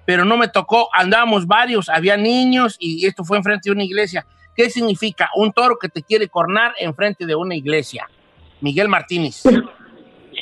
[0.04, 4.26] pero no me tocó, andábamos varios, había niños y esto fue enfrente de una iglesia.
[4.56, 5.30] ¿Qué significa?
[5.36, 8.08] Un toro que te quiere cornar enfrente de una iglesia.
[8.60, 9.42] Miguel Martínez.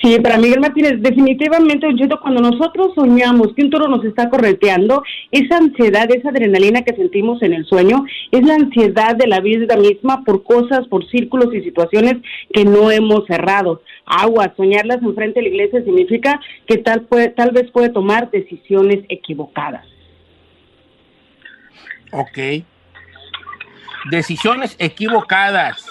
[0.02, 4.28] Sí, para Miguel Martínez, definitivamente, Don Cheto, cuando nosotros soñamos que un toro nos está
[4.28, 9.40] correteando, esa ansiedad, esa adrenalina que sentimos en el sueño, es la ansiedad de la
[9.40, 12.16] vida misma por cosas, por círculos y situaciones
[12.52, 13.82] que no hemos cerrado.
[14.04, 19.04] Agua, soñarlas enfrente de la iglesia significa que tal, puede, tal vez puede tomar decisiones
[19.08, 19.86] equivocadas.
[22.10, 22.64] Ok.
[24.10, 25.90] Decisiones equivocadas.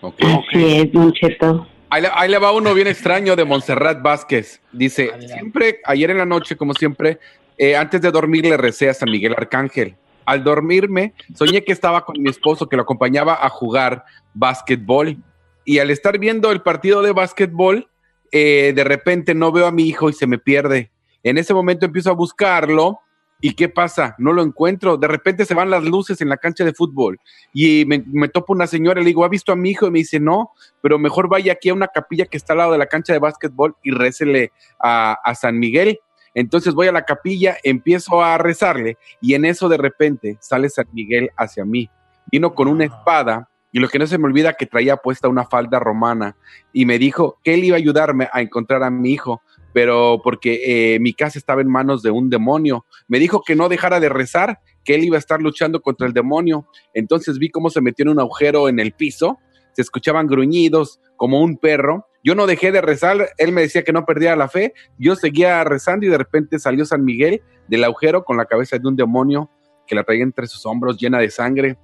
[0.00, 0.22] Ok.
[0.22, 1.66] Así es, Don Cheto.
[1.94, 4.60] Ahí le, ahí le va uno bien extraño de Montserrat Vázquez.
[4.72, 7.20] Dice, siempre, ayer en la noche, como siempre,
[7.56, 9.94] eh, antes de dormir le recé a San Miguel Arcángel.
[10.26, 15.18] Al dormirme, soñé que estaba con mi esposo que lo acompañaba a jugar básquetbol.
[15.64, 17.88] Y al estar viendo el partido de básquetbol,
[18.32, 20.90] eh, de repente no veo a mi hijo y se me pierde.
[21.22, 22.98] En ese momento empiezo a buscarlo.
[23.46, 24.14] ¿Y qué pasa?
[24.16, 24.96] No lo encuentro.
[24.96, 27.20] De repente se van las luces en la cancha de fútbol
[27.52, 29.86] y me, me topo una señora y le digo, ¿ha visto a mi hijo?
[29.86, 32.72] Y me dice, no, pero mejor vaya aquí a una capilla que está al lado
[32.72, 34.50] de la cancha de básquetbol y récele
[34.82, 35.98] a, a San Miguel.
[36.32, 40.86] Entonces voy a la capilla, empiezo a rezarle y en eso de repente sale San
[40.94, 41.90] Miguel hacia mí.
[42.32, 45.44] Vino con una espada y lo que no se me olvida que traía puesta una
[45.44, 46.36] falda romana
[46.72, 49.42] y me dijo que él iba a ayudarme a encontrar a mi hijo,
[49.74, 52.86] pero porque eh, mi casa estaba en manos de un demonio.
[53.08, 56.12] Me dijo que no dejara de rezar, que él iba a estar luchando contra el
[56.12, 56.68] demonio.
[56.94, 59.40] Entonces vi cómo se metió en un agujero en el piso,
[59.72, 62.06] se escuchaban gruñidos como un perro.
[62.22, 65.64] Yo no dejé de rezar, él me decía que no perdía la fe, yo seguía
[65.64, 69.50] rezando y de repente salió San Miguel del agujero con la cabeza de un demonio
[69.88, 71.76] que la traía entre sus hombros llena de sangre.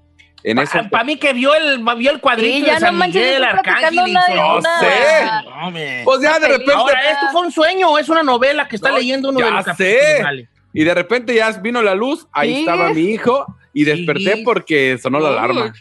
[0.43, 2.99] En eso Para mí que vio el, vio el cuadrito Sí, ya de San no
[2.99, 3.95] manches, Miguel, Arcángel.
[3.95, 6.03] y de No sé.
[6.05, 6.73] Pues ya de repente.
[6.73, 9.45] Ahora, ¿esto fue un sueño o es una novela que está No, leyendo uno de
[9.45, 10.23] ya los sé.
[10.73, 12.61] Y de repente ya vino la luz, ahí Sí.
[12.61, 14.43] estaba mi hijo y desperté Sí.
[14.45, 15.73] porque sonó la alarma.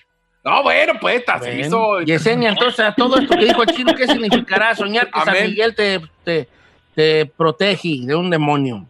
[0.43, 2.02] No, bueno, pues, se hizo.
[2.02, 5.48] Yesenia, entonces, a todo esto que dijo el chino, ¿qué significará soñar que San Amén.
[5.48, 6.48] Miguel te, te,
[6.95, 8.86] te protege de un demonio?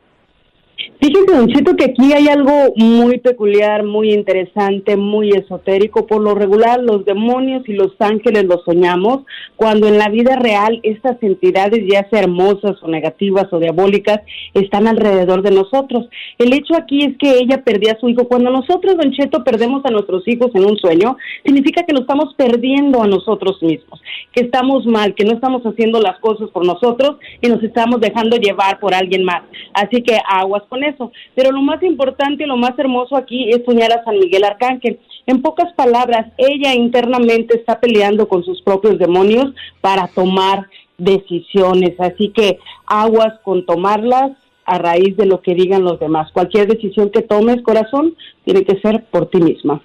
[1.01, 6.05] Fíjese, Don Cheto, que aquí hay algo muy peculiar, muy interesante, muy esotérico.
[6.05, 9.23] Por lo regular, los demonios y los ángeles los soñamos,
[9.55, 14.19] cuando en la vida real estas entidades, ya sea hermosas o negativas o diabólicas,
[14.53, 16.09] están alrededor de nosotros.
[16.37, 18.27] El hecho aquí es que ella perdía a su hijo.
[18.27, 21.15] Cuando nosotros, Don Cheto, perdemos a nuestros hijos en un sueño,
[21.45, 24.01] significa que nos estamos perdiendo a nosotros mismos,
[24.33, 28.37] que estamos mal, que no estamos haciendo las cosas por nosotros y nos estamos dejando
[28.37, 29.43] llevar por alguien más.
[29.73, 31.11] Así que aguas con eso.
[31.35, 34.99] Pero lo más importante y lo más hermoso aquí es soñar a San Miguel Arcángel.
[35.25, 40.67] En pocas palabras, ella internamente está peleando con sus propios demonios para tomar
[40.97, 41.99] decisiones.
[41.99, 44.31] Así que aguas con tomarlas
[44.65, 46.31] a raíz de lo que digan los demás.
[46.31, 48.15] Cualquier decisión que tomes, corazón,
[48.45, 49.81] tiene que ser por ti misma.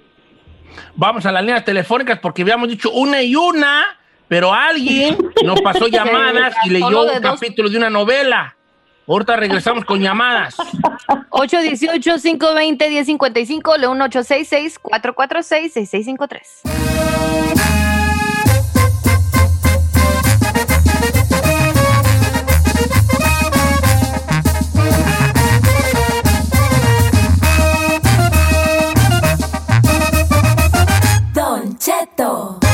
[0.95, 3.83] Vamos a las líneas telefónicas porque habíamos dicho una y una,
[4.27, 7.39] pero alguien nos pasó llamadas y leyó un dos.
[7.39, 8.54] capítulo de una novela.
[9.07, 10.55] Ahorita regresamos con llamadas.
[11.29, 16.41] 818-520-1055, le 1866-446-6653.
[31.33, 32.64] Don Cheto.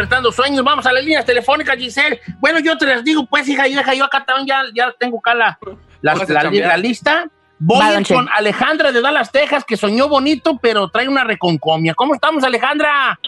[0.00, 2.18] Interpretando sueños, vamos a las líneas telefónicas, Giselle.
[2.38, 5.34] Bueno, yo te las digo, pues, hija, hija, yo acá también ya, ya tengo acá
[5.34, 5.58] la,
[6.00, 7.28] la, a la- la lista.
[7.58, 8.14] Voy con Che.
[8.34, 11.92] Alejandra de Dallas, Texas, que soñó bonito, pero trae una reconcomia.
[11.92, 13.20] ¿Cómo estamos, Alejandra?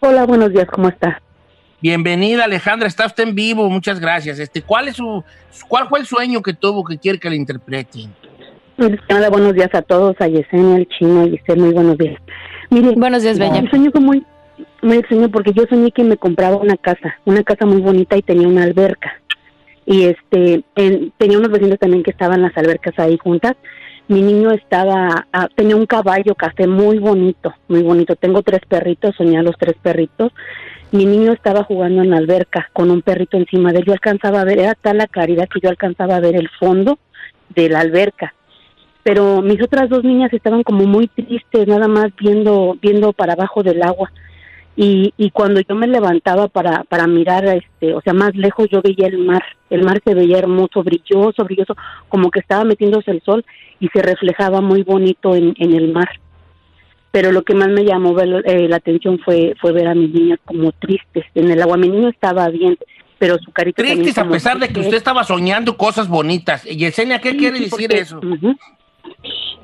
[0.00, 1.20] Hola, buenos días, ¿cómo está?
[1.82, 2.88] Bienvenida, Alejandra.
[2.88, 3.68] Está usted en vivo.
[3.68, 4.38] Muchas gracias.
[4.38, 5.22] Este, ¿cuál es su,
[5.68, 8.10] cuál fue el sueño que tuvo que quiere que le interpreten?
[9.10, 12.18] Hola, buenos días a todos, a Yesenia, al chino, y usted, muy buenos días.
[12.70, 13.58] Mire, Buenos días, Bella.
[13.58, 14.26] El sueño fue muy,
[14.84, 18.22] muy extraño porque yo soñé que me compraba una casa, una casa muy bonita y
[18.22, 19.20] tenía una alberca.
[19.86, 23.54] Y este, en- tenía unos vecinos también que estaban las albercas ahí juntas.
[24.08, 28.16] Mi niño estaba, ah, tenía un caballo café muy bonito, muy bonito.
[28.16, 30.32] Tengo tres perritos, soñé a los tres perritos.
[30.92, 33.84] Mi niño estaba jugando en la alberca con un perrito encima de él.
[33.86, 36.98] Yo alcanzaba a ver, era tal la claridad que yo alcanzaba a ver el fondo
[37.54, 38.34] de la alberca
[39.02, 43.62] pero mis otras dos niñas estaban como muy tristes, nada más viendo viendo para abajo
[43.62, 44.10] del agua.
[44.76, 48.82] Y, y cuando yo me levantaba para, para mirar, este, o sea, más lejos yo
[48.82, 49.42] veía el mar.
[49.70, 51.76] El mar se veía hermoso, brilloso, brilloso,
[52.08, 53.44] como que estaba metiéndose el sol
[53.78, 56.08] y se reflejaba muy bonito en, en el mar.
[57.12, 60.40] Pero lo que más me llamó eh, la atención fue, fue ver a mis niñas
[60.44, 61.76] como tristes en el agua.
[61.76, 62.76] Mi niño estaba bien,
[63.20, 66.64] pero su carita Tristes a pesar de que usted estaba soñando cosas bonitas.
[66.64, 68.18] Yesenia, ¿qué Sí, quiere sí, decir porque- eso?
[68.18, 68.56] Ujú.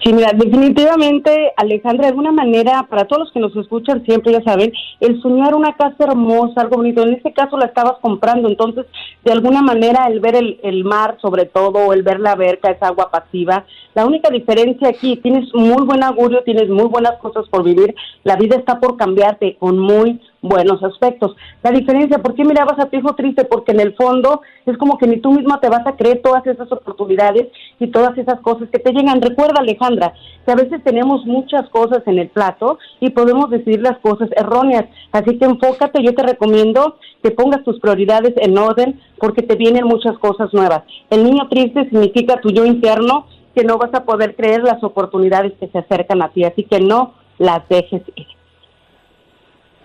[0.02, 4.42] Sí, mira, definitivamente, Alejandra, de alguna manera, para todos los que nos escuchan siempre, ya
[4.42, 8.86] saben, el soñar una casa hermosa, algo bonito, en este caso la estabas comprando, entonces,
[9.24, 12.86] de alguna manera, el ver el, el mar, sobre todo, el ver la verca, esa
[12.86, 17.62] agua pasiva, la única diferencia aquí, tienes muy buen augurio, tienes muy buenas cosas por
[17.62, 17.94] vivir,
[18.24, 21.36] la vida está por cambiarte con muy buenos aspectos.
[21.62, 23.44] La diferencia, ¿por qué mirabas a tu hijo triste?
[23.44, 26.46] Porque en el fondo es como que ni tú misma te vas a creer todas
[26.46, 29.20] esas oportunidades y todas esas cosas que te llegan.
[29.20, 30.14] Recuerda, Alejandra,
[30.44, 34.86] que a veces tenemos muchas cosas en el plato y podemos decidir las cosas erróneas.
[35.12, 39.84] Así que enfócate, yo te recomiendo que pongas tus prioridades en orden porque te vienen
[39.84, 40.82] muchas cosas nuevas.
[41.10, 45.52] El niño triste significa tu yo interno que no vas a poder creer las oportunidades
[45.58, 48.39] que se acercan a ti, así que no las dejes ir.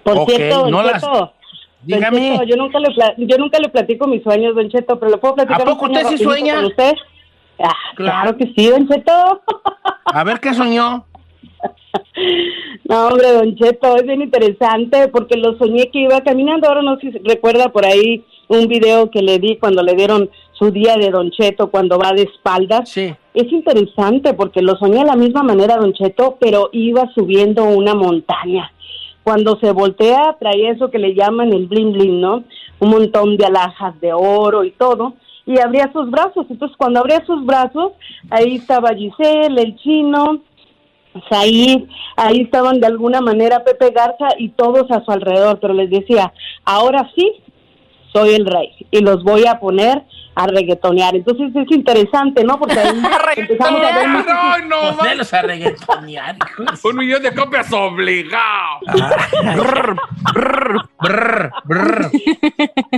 [0.06, 1.32] Por cierto, no las- Cheto, don
[1.84, 2.32] Dígame.
[2.32, 2.88] Cheto, yo nunca le
[3.28, 5.62] yo nunca le platico mis sueños, Don Cheto, pero le puedo platicar.
[5.62, 6.56] ¿A poco usted sí sueña?
[6.56, 6.94] con usted?
[7.60, 8.38] Ah, claro.
[8.38, 9.42] que sí, Don Cheto.
[10.06, 11.06] A ver qué soñó.
[12.88, 16.68] No, hombre, Don Cheto, es bien interesante porque lo soñé que iba caminando.
[16.68, 20.30] Ahora no sé si recuerda por ahí un video que le di cuando le dieron
[20.54, 22.90] su día de Don Cheto cuando va de espaldas.
[22.90, 23.14] Sí.
[23.34, 27.96] Es interesante porque lo soñé de la misma manera, Don Cheto, pero iba subiendo una
[27.96, 28.72] montaña.
[29.26, 32.44] Cuando se voltea, traía eso que le llaman el bling bling, ¿no?
[32.80, 35.16] Un montón de alhajas de oro y todo.
[35.48, 36.46] Y abría sus brazos.
[36.48, 37.94] Entonces, cuando abría sus brazos,
[38.30, 40.42] ahí estaba Giselle, el chino,
[41.28, 45.90] Said, ahí estaban de alguna manera Pepe Garza y todos a su alrededor, pero les
[45.90, 46.32] decía,
[46.64, 47.32] ahora sí,
[48.14, 50.04] soy el rey y los voy a poner
[50.36, 51.16] a reggaetonear.
[51.16, 52.60] Entonces es interesante, ¿no?
[52.60, 53.02] Porque ahí
[53.38, 54.08] empezamos a ver
[54.68, 56.36] ¡No, no, a reggaetonear,
[56.84, 58.80] Un millón de copias obligado.
[61.04, 62.12] Brr, brr.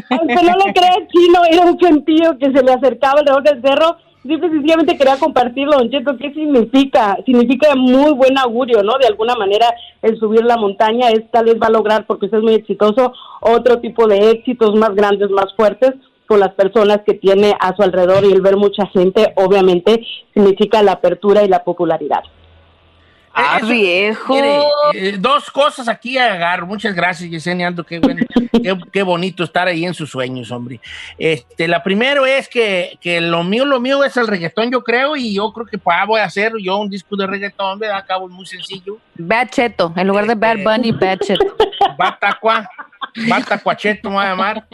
[0.09, 3.97] Aunque no lo crea chino, era un gentío que se le acercaba alrededor del cerro
[4.27, 7.17] simple sencillamente quería compartirlo, Don Cheto, ¿qué significa?
[7.25, 8.97] Significa muy buen augurio, ¿no?
[8.99, 9.67] De alguna manera
[10.01, 13.13] el subir la montaña es tal vez va a lograr, porque usted es muy exitoso,
[13.39, 15.93] otro tipo de éxitos más grandes, más fuertes
[16.27, 20.83] con las personas que tiene a su alrededor y el ver mucha gente, obviamente, significa
[20.83, 22.21] la apertura y la popularidad.
[23.39, 24.33] Ah, Eso- viejo.
[24.33, 24.59] mire,
[24.95, 26.65] eh, dos cosas aquí a agarrar.
[26.65, 27.67] Muchas gracias, Yesenia.
[27.67, 30.79] Ando, Qué, bueno, qué, qué bonito estar ahí en sus sueños, hombre.
[31.19, 35.15] Este, la primero es que, que lo mío, lo mío es el reggaetón, yo creo,
[35.15, 37.97] y yo creo que pues, voy a hacer yo un disco de reggaetón, ¿verdad?
[37.97, 38.97] Acabo muy sencillo.
[39.15, 41.55] Bad Cheto, en lugar de Bad Bunny, Bad Cheto.
[41.97, 42.67] Batacua,
[43.27, 44.67] Batacuacheto me voy a llamar.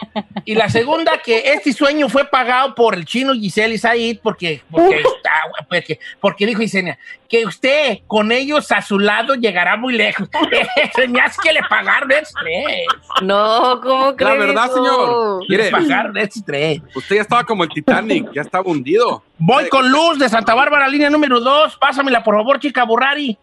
[0.45, 4.97] Y la segunda, que este sueño fue pagado por el chino Giselle Said, porque, porque,
[4.97, 6.97] está- porque, porque dijo Isenia,
[7.29, 10.27] que usted con ellos a su lado llegará muy lejos.
[10.95, 12.85] Se me hace que le pagaron estrés.
[13.21, 14.37] No, ¿cómo La crees?
[14.39, 15.43] verdad, señor.
[15.47, 16.81] Le Mire, pagaron estrés.
[16.95, 19.23] usted ya estaba como el Titanic, ya estaba hundido.
[19.37, 21.77] Voy con Luz de Santa Bárbara, línea número dos.
[21.77, 23.37] Pásamela, por favor, chica Burrari.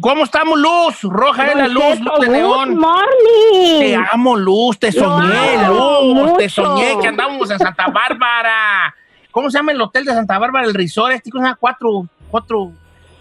[0.00, 1.02] ¿Cómo estamos, Luz?
[1.02, 2.76] Roja es la luz, luz de León.
[2.78, 3.78] morning.
[3.80, 8.94] Te amo, Luz, te soñé, Luz, te soñé que andábamos en Santa Bárbara.
[9.30, 10.66] ¿Cómo se llama el hotel de Santa Bárbara?
[10.66, 11.58] El resort, este, ¿cómo se llama?
[11.60, 12.72] Cuatro, cuatro,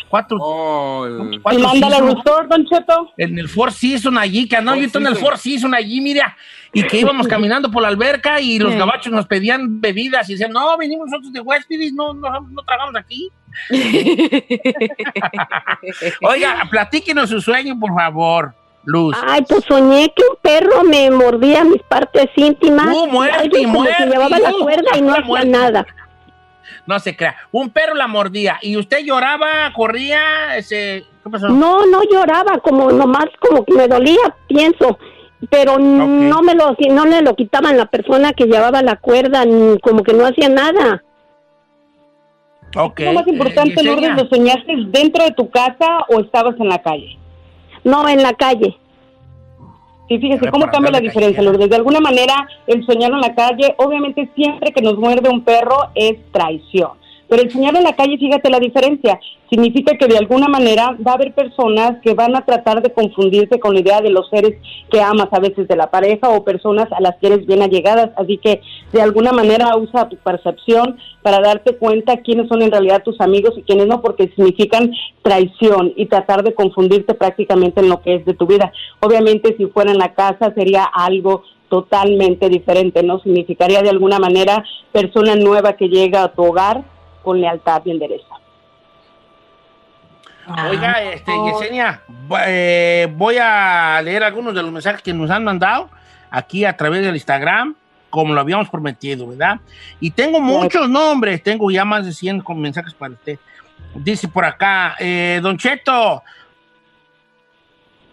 [0.07, 2.23] cuatro, Oh, el- cuatro ¿Y mándale seasons.
[2.23, 3.11] Resort, Don Cheto?
[3.17, 5.15] En el Four Seasons allí, que andaba yo en el.
[5.17, 6.35] Four Seasons allí, mira,
[6.73, 8.79] y que íbamos caminando por la alberca y los Sí.
[8.79, 12.95] gabachos nos pedían bebidas y decían, no, venimos nosotros de huéspedes, no, no, no trabajamos
[12.95, 13.29] aquí.
[16.21, 19.15] Oiga, platíquenos su sueño, por favor, Luz.
[19.25, 22.87] Ay, pues soñé que un perro me mordía mis partes íntimas.
[22.87, 25.49] Uh, muerte, muerte, llevaba la uh, cuerda y no hacía muerte.
[25.49, 25.85] nada.
[26.85, 27.35] No se crea.
[27.51, 31.49] Un perro la mordía y usted lloraba, corría, ese, ¿qué pasó?
[31.49, 34.97] No, no lloraba, como nomás como que me dolía, pienso.
[35.49, 39.79] Pero no me lo no le lo quitaban la persona que llevaba la cuerda, ni
[39.79, 41.03] como que no hacía nada.
[42.77, 42.99] Ok.
[43.01, 44.15] Lo más importante, eh, Lourdes.
[44.15, 47.17] ¿lo soñaste dentro de tu casa o estabas en la calle?
[47.83, 48.77] No, en la calle.
[50.07, 51.41] Sí, fíjese cómo cambia la diferencia.
[51.41, 51.69] Lourdes.
[51.69, 55.89] De alguna manera, el soñar en la calle, obviamente siempre que nos muerde un perro
[55.95, 57.00] es traición.
[57.31, 59.17] Pero el soñar en la calle, fíjate la diferencia.
[59.49, 63.57] Significa que de alguna manera va a haber personas que van a tratar de confundirte
[63.57, 64.57] con la idea de los seres
[64.91, 68.09] que amas a veces de la pareja o personas a las que eres bien allegadas.
[68.17, 68.59] Así que
[68.91, 73.53] de alguna manera usa tu percepción para darte cuenta quiénes son en realidad tus amigos
[73.55, 78.25] y quiénes no, porque significan traición y tratar de confundirte prácticamente en lo que es
[78.25, 78.73] de tu vida.
[78.99, 83.21] Obviamente si fuera en la casa sería algo totalmente diferente, ¿no?
[83.21, 86.83] Significaría de alguna manera persona nueva que llega a tu hogar
[87.21, 88.35] con lealtad y endereza.
[90.69, 92.01] Oiga, este, Yesenia,
[92.47, 95.89] eh, voy a leer algunos de los mensajes que nos han mandado
[96.29, 97.75] aquí a través del Instagram,
[98.09, 99.59] como lo habíamos prometido, ¿verdad?
[99.99, 103.37] Y tengo muchos nombres, tengo ya más de 100 con mensajes para usted.
[103.93, 106.23] Dice por acá, eh, Don Cheto,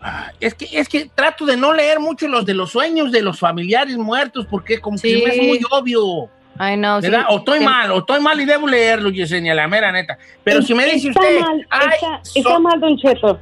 [0.00, 3.22] ah, es que, es que trato de no leer mucho los de los sueños de
[3.22, 5.18] los familiares muertos, porque como que Sí.
[5.18, 6.30] se me hace muy obvio.
[6.58, 7.08] Ay, no, sí.
[7.28, 7.64] o estoy Sí.
[7.64, 10.18] mal, o estoy mal y debo leerlo, Yesenia, la mera neta.
[10.44, 13.40] Pero si me dice está usted, mal, "Ay, está, so- está mal, Don Cheto.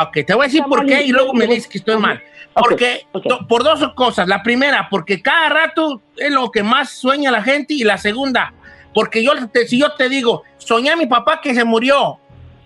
[0.00, 2.22] Ok, te voy a decir Está por qué y- luego me dices que estoy mal.
[2.54, 3.06] Porque,
[3.48, 4.26] por dos cosas.
[4.28, 7.74] La primera, porque cada rato es lo que más sueña la gente.
[7.74, 8.52] Y la segunda,
[8.92, 12.18] porque yo te- si yo te digo, soñé a mi papá que se murió.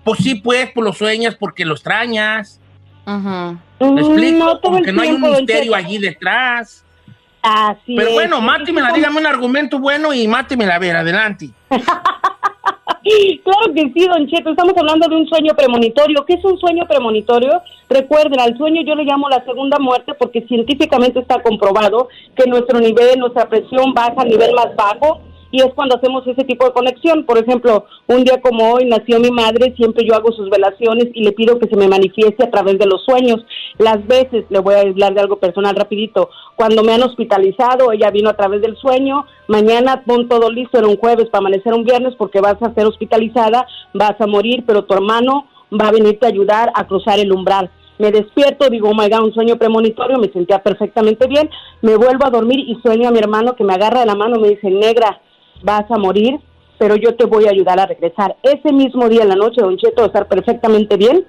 [0.05, 2.59] Pues sí, pues, pues lo sueñas porque lo extrañas.
[3.07, 3.59] Ujú.
[3.95, 4.39] ¿Me explico?
[4.39, 6.85] No todo Como el que no hay un misterio allí detrás.
[7.43, 8.15] Así Pero es.
[8.15, 10.77] bueno, mátemela, dígame un argumento bueno y mátemela.
[10.77, 11.51] A ver, adelante.
[13.45, 16.25] Claro que sí, Don Cheto, estamos hablando de un sueño premonitorio.
[16.25, 17.61] ¿Qué es un sueño premonitorio?
[17.89, 22.79] Recuerden, al sueño yo le llamo la segunda muerte porque científicamente está comprobado que nuestro
[22.79, 25.21] nivel, nuestra presión baja al nivel más bajo
[25.53, 27.25] y es cuando hacemos ese tipo de conexión.
[27.25, 31.23] Por ejemplo, un día como hoy nació mi madre, siempre yo hago sus velaciones y
[31.23, 33.45] le pido que se me manifieste a través de los sueños.
[33.79, 38.11] Las veces, le voy a hablar de algo personal rapidito, cuando me han hospitalizado, ella
[38.11, 41.85] vino a través del sueño, mañana pon todo listo, era un jueves para amanecer un
[41.85, 46.27] viernes porque vas a ser hospitalizada, vas a morir, pero tu hermano va a venirte
[46.27, 47.71] a ayudar a cruzar el umbral.
[47.99, 51.49] Me despierto, digo, oh my God, un sueño premonitorio, me sentía perfectamente bien,
[51.83, 54.41] me vuelvo a dormir y sueño a mi hermano que me agarra de la mano,
[54.41, 55.21] me dice, negra,
[55.63, 56.39] vas a morir,
[56.79, 58.37] pero yo te voy a ayudar a regresar.
[58.43, 61.25] Ese mismo día en la noche, Don Cheto, de estar perfectamente bien,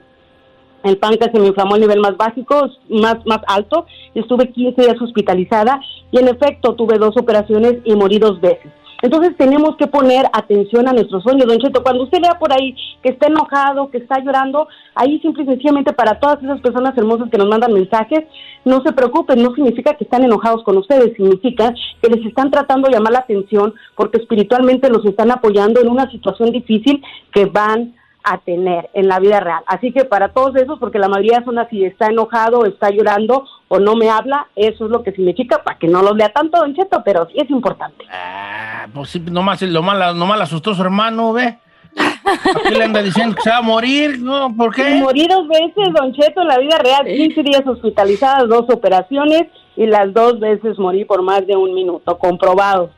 [0.83, 5.01] el páncreas se me inflamó al nivel más básico, más, más alto, estuve 15 días
[5.01, 5.79] hospitalizada
[6.11, 8.71] y en efecto tuve dos operaciones y morí dos veces.
[9.03, 11.83] Entonces tenemos que poner atención a nuestros sueños, Don Cheto.
[11.83, 15.91] Cuando usted vea por ahí que está enojado, que está llorando, ahí simple y sencillamente
[15.91, 18.21] para todas esas personas hermosas que nos mandan mensajes,
[18.63, 22.87] no se preocupen, no significa que están enojados con ustedes, significa que les están tratando
[22.87, 27.95] de llamar la atención porque espiritualmente los están apoyando en una situación difícil que van
[28.23, 29.63] a tener en la vida real.
[29.67, 33.79] Así que para todos esos, porque la mayoría son así, está enojado, está llorando o
[33.79, 36.75] no me habla, eso es lo que significa, para que no los lea tanto, Don
[36.75, 38.05] Cheto, pero sí es importante.
[38.11, 41.57] Ah, pues sí, nomás, nomás, nomás asustó su hermano, ¿ve?
[41.95, 44.55] Aquí le anda diciendo que se va a morir, ¿no?
[44.55, 44.97] ¿Por qué?
[44.97, 49.43] Y morí dos veces, Don Cheto, en la vida real, 15 días hospitalizadas, dos operaciones
[49.75, 52.91] y las dos veces morí por más de un minuto, comprobado.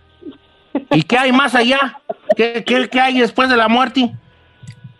[0.91, 1.99] ¿Y qué hay más allá?
[2.35, 4.13] ¿Qué, qué, qué hay después de la muerte?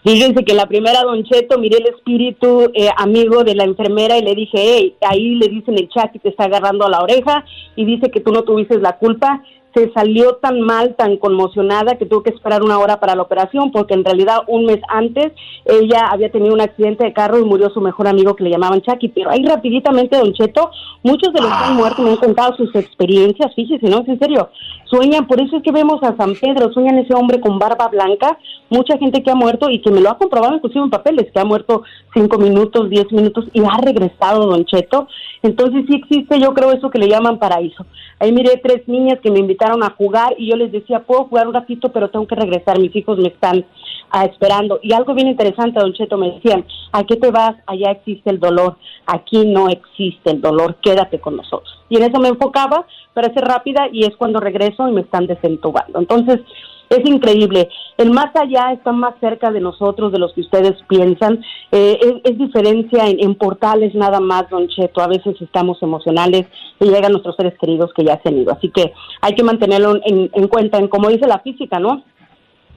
[0.05, 4.21] Fíjense que la primera, Don Cheto, miré el espíritu eh, amigo de la enfermera y
[4.21, 7.43] le dije, hey, ahí le dicen el chat y te está agarrando a la oreja
[7.75, 9.41] y dice que tú no tuviste la culpa.
[9.75, 13.71] Se salió tan mal, tan conmocionada que tuvo que esperar una hora para la operación
[13.71, 15.33] porque en realidad un mes antes
[15.65, 18.81] ella había tenido un accidente de carro y murió su mejor amigo que le llamaban
[18.81, 19.09] Chucky.
[19.09, 20.71] Pero ahí rapiditamente, Don Cheto,
[21.03, 23.99] muchos de los que han muerto me han contado sus experiencias, fíjese, ¿no?
[23.99, 24.49] Es en serio.
[24.85, 28.37] Sueñan, por eso es que vemos a San Pedro, sueñan ese hombre con barba blanca,
[28.69, 31.39] mucha gente que ha muerto y que me lo ha comprobado inclusive en papeles, que
[31.39, 35.07] ha muerto cinco minutos, diez minutos y ha regresado, Don Cheto.
[35.41, 37.85] Entonces sí existe, yo creo, eso que le llaman paraíso.
[38.19, 41.47] Ahí miré tres niñas que me invitaron a jugar y yo les decía, puedo jugar
[41.47, 43.65] un ratito, pero tengo que regresar, mis hijos me están
[44.11, 44.79] ah, esperando.
[44.81, 47.55] Y algo bien interesante, Don Cheto, me decían, ¿a qué te vas?
[47.65, 51.71] Allá existe el dolor, aquí no existe el dolor, quédate con nosotros.
[51.89, 55.27] Y en eso me enfocaba para ser rápida y es cuando regreso y me están
[55.27, 55.99] desentubando.
[55.99, 56.41] Entonces,
[56.89, 57.69] es increíble.
[57.97, 61.43] El más allá está más cerca de nosotros de los que ustedes piensan.
[61.71, 65.01] Eh, es, es diferencia en, en portales nada más, Don Cheto.
[65.01, 66.47] A veces estamos emocionales
[66.79, 68.51] y llegan nuestros seres queridos que ya se han ido.
[68.51, 70.77] Así que hay que mantenerlo en, en cuenta.
[70.77, 72.03] En, como dice la física, ¿no?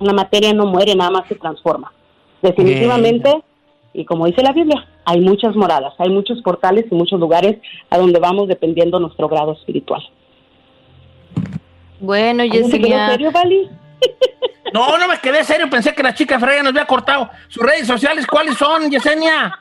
[0.01, 1.93] La materia no muere, nada más se transforma.
[2.41, 3.43] Definitivamente,
[3.93, 7.59] y como dice la Biblia, hay muchas moradas, hay muchos portales y muchos lugares
[7.91, 10.03] a donde vamos dependiendo nuestro grado espiritual.
[11.99, 13.11] Bueno, ¿Alguien se quedó Yesenia.
[13.11, 13.69] serio, Vali?
[14.72, 17.30] No, no me quedé serio, pensé que la chica Freya nos había cortado.
[17.49, 19.59] ¿Sus redes sociales cuáles son, Yesenia?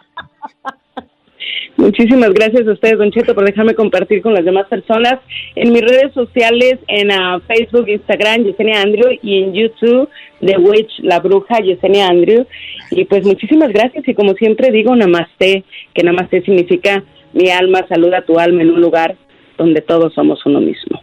[1.78, 5.20] Muchísimas gracias a ustedes, Don Cheto, por dejarme compartir con las demás personas.
[5.56, 10.10] En mis redes sociales, en ah, Facebook, Instagram, Yesenia Andrew, y en YouTube,
[10.42, 12.46] The Witch, La Bruja, Yesenia Andrew.
[12.92, 15.64] Y pues muchísimas gracias, y como siempre digo, Namaste,
[15.94, 19.16] que Namaste significa mi alma saluda a tu alma en un lugar
[19.58, 21.02] donde todos somos uno mismo.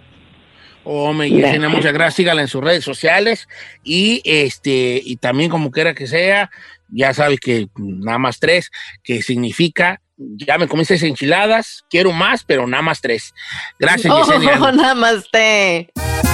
[0.84, 2.14] Hombre, Yesenia, muchas gracias.
[2.14, 3.48] Sígala en sus redes sociales.
[3.82, 6.50] Y este, y también como quiera que sea,
[6.88, 8.70] ya sabes que nada más tres,
[9.02, 13.34] que significa, ya me comiste enchiladas, quiero más, pero nada más tres.
[13.78, 14.58] Gracias, Yesenia.
[14.60, 15.90] Oh, namaste.